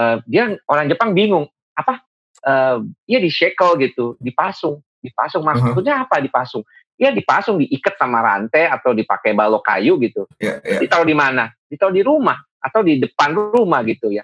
uh, 0.00 0.16
dia 0.26 0.56
orang 0.66 0.88
Jepang 0.90 1.14
bingung 1.14 1.46
apa 1.76 2.02
uh, 2.46 2.82
dia 3.06 3.18
di 3.18 3.30
shackle 3.30 3.78
gitu 3.82 4.18
dipasung 4.18 4.80
dipasung 5.02 5.42
maksudnya 5.42 6.02
uh 6.02 6.06
-huh. 6.06 6.10
apa 6.10 6.22
dipasung 6.22 6.62
ya 6.94 7.10
dipasung 7.10 7.58
diikat 7.58 7.98
sama 7.98 8.22
rantai 8.22 8.70
atau 8.70 8.94
dipakai 8.94 9.34
balok 9.34 9.66
kayu 9.66 9.98
gitu 9.98 10.28
ya, 10.38 10.62
ya. 10.62 10.78
ditaruh 10.78 11.06
di 11.06 11.16
mana 11.16 11.50
ditaruh 11.66 11.94
di 11.94 12.02
rumah 12.06 12.38
atau 12.62 12.86
di 12.86 13.02
depan 13.02 13.34
rumah 13.34 13.82
gitu 13.82 14.14
ya 14.14 14.22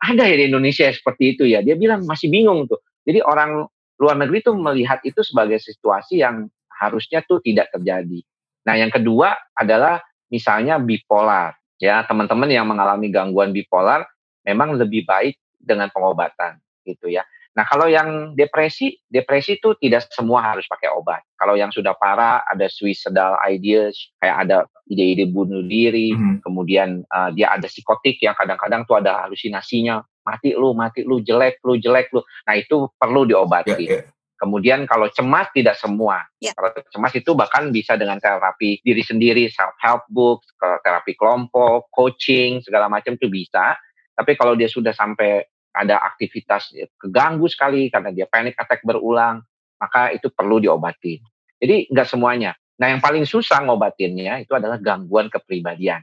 ada 0.00 0.24
ya 0.24 0.34
di 0.40 0.44
Indonesia 0.48 0.88
seperti 0.88 1.36
itu 1.36 1.44
ya. 1.44 1.60
Dia 1.60 1.76
bilang 1.76 2.08
masih 2.08 2.32
bingung 2.32 2.64
tuh. 2.64 2.80
Jadi 3.04 3.20
orang 3.20 3.68
luar 4.00 4.16
negeri 4.16 4.40
tuh 4.40 4.56
melihat 4.56 5.04
itu 5.04 5.20
sebagai 5.20 5.60
situasi 5.60 6.24
yang 6.24 6.48
harusnya 6.72 7.20
tuh 7.28 7.44
tidak 7.44 7.68
terjadi. 7.68 8.24
Nah, 8.64 8.74
yang 8.80 8.88
kedua 8.88 9.36
adalah 9.52 10.00
misalnya 10.32 10.80
bipolar. 10.80 11.52
Ya, 11.80 12.04
teman-teman 12.04 12.48
yang 12.48 12.68
mengalami 12.68 13.08
gangguan 13.12 13.52
bipolar 13.52 14.04
memang 14.44 14.76
lebih 14.76 15.04
baik 15.04 15.36
dengan 15.60 15.92
pengobatan 15.92 16.60
gitu 16.84 17.12
ya. 17.12 17.24
Nah, 17.50 17.66
kalau 17.66 17.90
yang 17.90 18.38
depresi, 18.38 18.94
depresi 19.10 19.58
itu 19.58 19.74
tidak 19.82 20.06
semua 20.14 20.54
harus 20.54 20.70
pakai 20.70 20.94
obat. 20.94 21.26
Kalau 21.34 21.58
yang 21.58 21.74
sudah 21.74 21.98
parah, 21.98 22.46
ada 22.46 22.70
suicidal 22.70 23.34
ideas, 23.42 23.98
kayak 24.22 24.36
ada 24.46 24.58
ide-ide 24.86 25.26
bunuh 25.26 25.66
diri, 25.66 26.14
mm-hmm. 26.14 26.46
kemudian 26.46 27.02
uh, 27.10 27.34
dia 27.34 27.50
ada 27.50 27.66
psikotik 27.66 28.22
yang 28.22 28.38
kadang-kadang 28.38 28.86
tuh 28.86 29.02
ada 29.02 29.26
halusinasinya, 29.26 29.98
mati 30.22 30.54
lu, 30.54 30.78
mati 30.78 31.02
lu, 31.02 31.18
jelek 31.26 31.58
lu, 31.66 31.74
jelek 31.74 32.14
lu. 32.14 32.22
Nah, 32.46 32.54
itu 32.54 32.86
perlu 32.94 33.26
diobati. 33.26 33.74
Yeah, 33.82 34.06
yeah. 34.06 34.18
Kemudian 34.40 34.88
kalau 34.88 35.12
cemas 35.12 35.52
tidak 35.52 35.76
semua. 35.76 36.24
Ya. 36.40 36.56
Kalau 36.56 36.72
cemas 36.88 37.12
itu 37.12 37.36
bahkan 37.36 37.68
bisa 37.68 38.00
dengan 38.00 38.16
terapi 38.16 38.80
diri 38.80 39.04
sendiri, 39.04 39.52
self 39.52 39.76
help 39.84 40.08
books, 40.08 40.48
terapi 40.56 41.12
kelompok, 41.12 41.92
coaching 41.92 42.64
segala 42.64 42.88
macam 42.88 43.20
itu 43.20 43.28
bisa. 43.28 43.76
Tapi 44.16 44.32
kalau 44.40 44.56
dia 44.56 44.72
sudah 44.72 44.96
sampai 44.96 45.44
ada 45.70 46.02
aktivitas 46.02 46.74
keganggu 46.98 47.46
sekali 47.46 47.86
karena 47.88 48.10
dia 48.10 48.26
panic 48.26 48.58
attack 48.58 48.82
berulang, 48.82 49.42
maka 49.78 50.10
itu 50.10 50.28
perlu 50.28 50.58
diobatin. 50.58 51.22
Jadi 51.60 51.88
nggak 51.88 52.08
semuanya. 52.08 52.52
Nah 52.80 52.88
yang 52.90 53.00
paling 53.04 53.28
susah 53.28 53.60
ngobatinnya 53.64 54.40
itu 54.40 54.56
adalah 54.56 54.80
gangguan 54.80 55.28
kepribadian. 55.28 56.00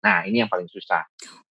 Nah 0.00 0.24
ini 0.24 0.46
yang 0.46 0.50
paling 0.50 0.70
susah. 0.70 1.04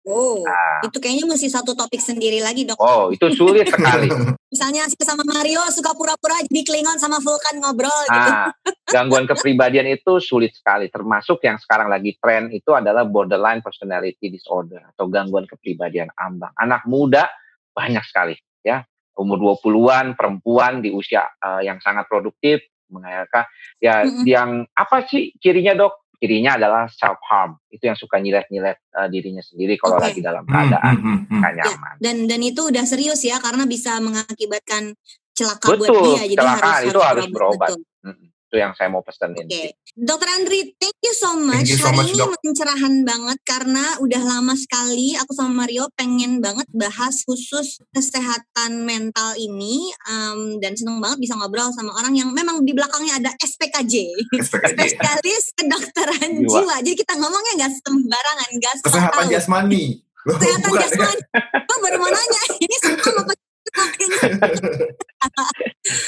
Oh, 0.06 0.38
Nah, 0.46 0.86
itu 0.86 1.02
kayaknya 1.02 1.26
mesti 1.26 1.50
satu 1.50 1.74
topik 1.74 1.98
sendiri 1.98 2.38
lagi 2.38 2.62
dok. 2.62 2.78
oh 2.78 3.10
itu 3.10 3.26
sulit 3.34 3.66
sekali. 3.66 4.06
Misalnya 4.54 4.86
sama 5.02 5.26
Mario 5.26 5.66
suka 5.74 5.90
pura-pura 5.98 6.38
jadi 6.46 6.62
Klingon 6.62 6.94
sama 7.02 7.18
Vulkan 7.18 7.58
ngobrol 7.58 7.90
gitu. 8.06 8.30
Ah, 8.30 8.54
gangguan 8.94 9.26
kepribadian 9.26 9.90
itu 9.90 10.22
sulit 10.22 10.54
sekali. 10.54 10.86
Termasuk 10.94 11.42
yang 11.42 11.58
sekarang 11.58 11.90
lagi 11.90 12.14
tren 12.22 12.54
itu 12.54 12.70
adalah 12.70 13.02
borderline 13.02 13.58
personality 13.66 14.30
disorder 14.30 14.94
atau 14.94 15.10
gangguan 15.10 15.42
kepribadian 15.42 16.14
ambang. 16.14 16.54
Anak 16.54 16.86
muda 16.86 17.26
banyak 17.76 18.04
sekali 18.08 18.32
ya. 18.64 18.80
Umur 19.16 19.60
20-an, 19.60 20.12
perempuan 20.16 20.80
di 20.84 20.92
usia 20.92 21.24
eh, 21.40 21.68
yang 21.68 21.80
sangat 21.80 22.08
produktif, 22.08 22.60
mereka 22.92 23.48
ya 23.80 24.04
Mm-mm. 24.04 24.24
yang 24.24 24.50
apa 24.72 25.04
sih 25.08 25.36
cirinya 25.40 25.76
dok? 25.76 26.08
Cirinya 26.16 26.56
adalah 26.56 26.88
self 26.88 27.20
harm. 27.28 27.60
Itu 27.68 27.92
yang 27.92 27.96
suka 27.96 28.20
nyilet-nyilet 28.20 28.76
eh, 28.76 29.08
dirinya 29.12 29.40
sendiri 29.44 29.76
kalau 29.80 30.00
Oke. 30.00 30.04
lagi 30.12 30.20
dalam 30.20 30.44
keadaan 30.44 30.94
hmm, 31.00 31.18
hmm, 31.28 31.40
nggak 31.40 31.52
nyaman. 31.60 31.94
Dan 32.00 32.16
dan 32.28 32.40
itu 32.44 32.60
udah 32.68 32.84
serius 32.84 33.20
ya 33.24 33.40
karena 33.40 33.64
bisa 33.64 34.00
mengakibatkan 34.00 34.96
celaka 35.36 35.76
buat 35.76 35.88
Betul, 35.88 36.04
dia. 36.12 36.22
Jadi 36.24 36.36
kecelakaan 36.36 36.60
harus 36.60 36.92
itu 36.92 37.00
harus 37.00 37.26
berobat. 37.32 37.70
Betul. 37.72 37.80
Mm-mm. 38.04 38.28
Itu 38.46 38.56
yang 38.56 38.72
saya 38.72 38.86
mau 38.86 39.02
pesenin. 39.02 39.42
Oke, 39.42 39.74
Dokter 39.92 40.30
Andri, 40.30 40.70
thank 40.76 40.94
you 41.00 41.10
so 41.10 41.34
much. 41.34 41.66
You 41.66 41.74
so 41.74 41.88
Hari 41.88 41.98
much, 41.98 42.08
ini 42.08 42.20
Dok. 42.20 42.30
mencerahan 42.40 42.94
banget 43.02 43.38
karena 43.42 43.98
udah 43.98 44.22
lama 44.22 44.54
sekali 44.54 45.14
aku 45.14 45.32
sama 45.32 45.50
Mario 45.60 45.90
pengen 45.92 46.38
banget 46.38 46.62
bahas 46.70 47.20
khusus 47.20 47.82
kesehatan 47.90 48.82
mental 48.82 49.34
ini 49.34 49.90
um, 50.04 50.56
dan 50.56 50.72
seneng 50.72 51.00
banget 51.00 51.18
bisa 51.18 51.34
ngobrol 51.34 51.72
sama 51.72 51.90
orang 51.96 52.14
yang 52.14 52.30
memang 52.30 52.62
di 52.62 52.70
belakangnya 52.70 53.18
ada 53.18 53.30
SPKJ, 53.36 53.94
SPKJ. 54.38 54.78
spesialis 54.94 55.44
kedokteran 55.52 56.30
Jiwa. 56.38 56.50
jiwa. 56.62 56.76
Jadi 56.80 56.96
kita 56.96 57.12
ngomongnya 57.16 57.52
nggak 57.58 57.72
sembarangan, 57.76 58.48
nggak 58.52 58.74
Kesehatan 58.80 59.22
tahu. 59.22 59.32
jasmani. 59.32 59.84
Loh, 60.22 60.34
Kesehatan 60.36 60.68
bukan 60.68 60.78
ya? 60.78 60.86
jasmani. 60.86 61.22
Gue 61.60 61.78
baru 61.82 61.96
mau 61.98 62.10
nanya, 62.10 62.42
ini 62.56 62.76
sama 62.78 62.94
apa? 63.16 63.32
Ini 63.96 64.16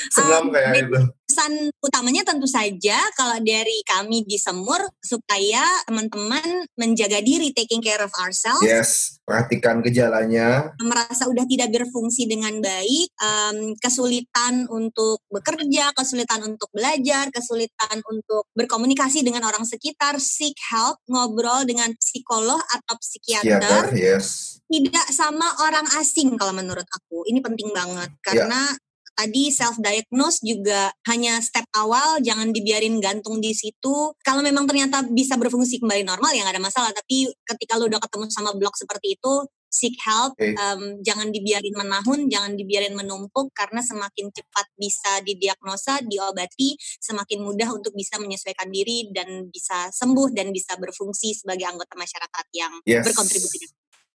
Senam 0.08 0.44
Um, 0.44 0.50
kayak 0.50 0.70
jadi- 0.72 0.86
itu. 0.86 1.00
Pesan 1.38 1.70
utamanya 1.86 2.26
tentu 2.26 2.50
saja 2.50 2.98
kalau 3.14 3.38
dari 3.38 3.78
kami 3.86 4.26
di 4.26 4.34
Semur 4.34 4.82
supaya 4.98 5.62
teman-teman 5.86 6.66
menjaga 6.74 7.22
diri 7.22 7.54
taking 7.54 7.78
care 7.78 8.02
of 8.02 8.10
ourselves 8.18 8.58
Yes, 8.66 9.22
perhatikan 9.22 9.78
gejalanya. 9.78 10.74
merasa 10.82 11.30
udah 11.30 11.46
tidak 11.46 11.70
berfungsi 11.70 12.26
dengan 12.26 12.58
baik 12.58 13.14
em, 13.22 13.70
kesulitan 13.78 14.66
untuk 14.66 15.22
bekerja 15.30 15.94
kesulitan 15.94 16.42
untuk 16.42 16.74
belajar 16.74 17.30
kesulitan 17.30 18.02
untuk 18.10 18.50
berkomunikasi 18.58 19.22
dengan 19.22 19.46
orang 19.46 19.62
sekitar 19.62 20.18
seek 20.18 20.58
help 20.74 20.98
ngobrol 21.06 21.62
dengan 21.62 21.94
psikolog 22.02 22.58
atau 22.58 22.98
Psikiater, 22.98 23.94
psikiater 23.94 23.94
yes. 23.94 24.58
tidak 24.66 25.06
sama 25.14 25.46
orang 25.62 25.86
asing 26.02 26.34
kalau 26.34 26.50
menurut 26.50 26.82
aku. 26.82 27.22
Ini 27.30 27.38
penting 27.38 27.70
banget 27.70 28.10
karena 28.26 28.74
tadi 29.18 29.50
self 29.50 29.82
diagnose 29.82 30.38
juga 30.46 30.94
hanya 31.10 31.42
step 31.42 31.66
awal, 31.74 32.22
jangan 32.22 32.54
dibiarin 32.54 33.02
gantung 33.02 33.42
di 33.42 33.50
situ. 33.50 34.14
Kalau 34.22 34.46
memang 34.46 34.70
ternyata 34.70 35.02
bisa 35.10 35.34
berfungsi 35.34 35.82
kembali 35.82 36.06
normal 36.06 36.30
ya 36.38 36.46
nggak 36.46 36.54
ada 36.54 36.62
masalah. 36.62 36.90
Tapi 36.94 37.26
ketika 37.42 37.74
lu 37.74 37.90
udah 37.90 37.98
ketemu 37.98 38.30
sama 38.30 38.54
blok 38.54 38.78
seperti 38.78 39.18
itu, 39.18 39.34
seek 39.68 39.98
help, 40.06 40.32
Oke. 40.38 40.54
em, 40.54 40.80
jangan 41.04 41.28
dibiarin 41.28 41.74
menahun, 41.76 42.30
jangan 42.30 42.56
dibiarin 42.56 42.94
menumpuk 42.96 43.52
karena 43.52 43.84
semakin 43.84 44.32
cepat 44.32 44.66
bisa 44.78 45.20
didiagnosa, 45.26 46.00
diobati, 46.06 46.78
semakin 47.02 47.44
mudah 47.44 47.68
untuk 47.74 47.92
bisa 47.92 48.16
menyesuaikan 48.16 48.70
diri 48.72 49.12
dan 49.12 49.50
bisa 49.52 49.92
sembuh 49.92 50.32
dan 50.32 50.54
bisa 50.54 50.78
berfungsi 50.80 51.36
sebagai 51.36 51.68
anggota 51.68 51.98
masyarakat 51.98 52.46
yang 52.56 52.72
Yes. 52.88 53.04
berkontribusi. 53.04 53.66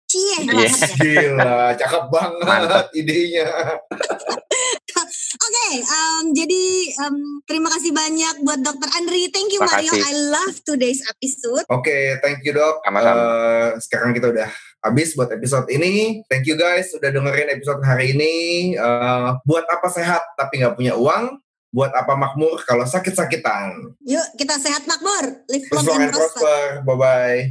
Cie, 0.03 0.45
banget 0.45 0.77
ya. 0.77 0.95
Gila, 0.99 1.57
cakep 1.73 2.03
banget 2.09 2.45
Mantap. 2.45 2.85
idenya. 2.93 3.49
Oke, 5.73 5.81
em, 5.81 6.25
jadi 6.37 6.63
em, 7.01 7.17
terima 7.49 7.65
kasih 7.73 7.89
banyak 7.89 8.45
buat 8.45 8.61
Dokter 8.61 8.93
Andri. 8.93 9.25
Thank 9.33 9.57
you 9.57 9.61
Mario. 9.65 9.89
I 9.89 10.13
love 10.29 10.61
today's 10.61 11.01
episode. 11.01 11.65
Oke, 11.65 12.21
thank 12.21 12.45
you 12.45 12.53
dok. 12.53 12.85
Sama-sama. 12.85 13.17
Eh, 13.17 13.69
sekarang 13.81 14.13
kita 14.13 14.29
udah 14.29 14.45
habis 14.85 15.17
buat 15.17 15.33
episode 15.33 15.65
ini. 15.73 16.21
Thank 16.29 16.45
you 16.45 16.61
guys 16.61 16.93
udah 16.93 17.09
dengerin 17.09 17.57
episode 17.57 17.81
hari 17.81 18.13
ini. 18.13 18.35
Eh, 18.77 19.29
buat 19.49 19.65
apa 19.65 19.89
sehat 19.89 20.21
tapi 20.37 20.61
nggak 20.61 20.77
punya 20.77 20.93
uang? 20.93 21.41
Buat 21.73 21.89
apa 21.97 22.13
makmur 22.13 22.61
kalau 22.69 22.85
sakit-sakitan? 22.85 23.97
Yuk 24.05 24.27
kita 24.37 24.61
sehat 24.61 24.85
makmur. 24.85 25.41
Live 25.49 25.73
long 25.73 25.89
and 25.89 26.13
prosper. 26.13 26.85
Bye-bye. 26.85 27.41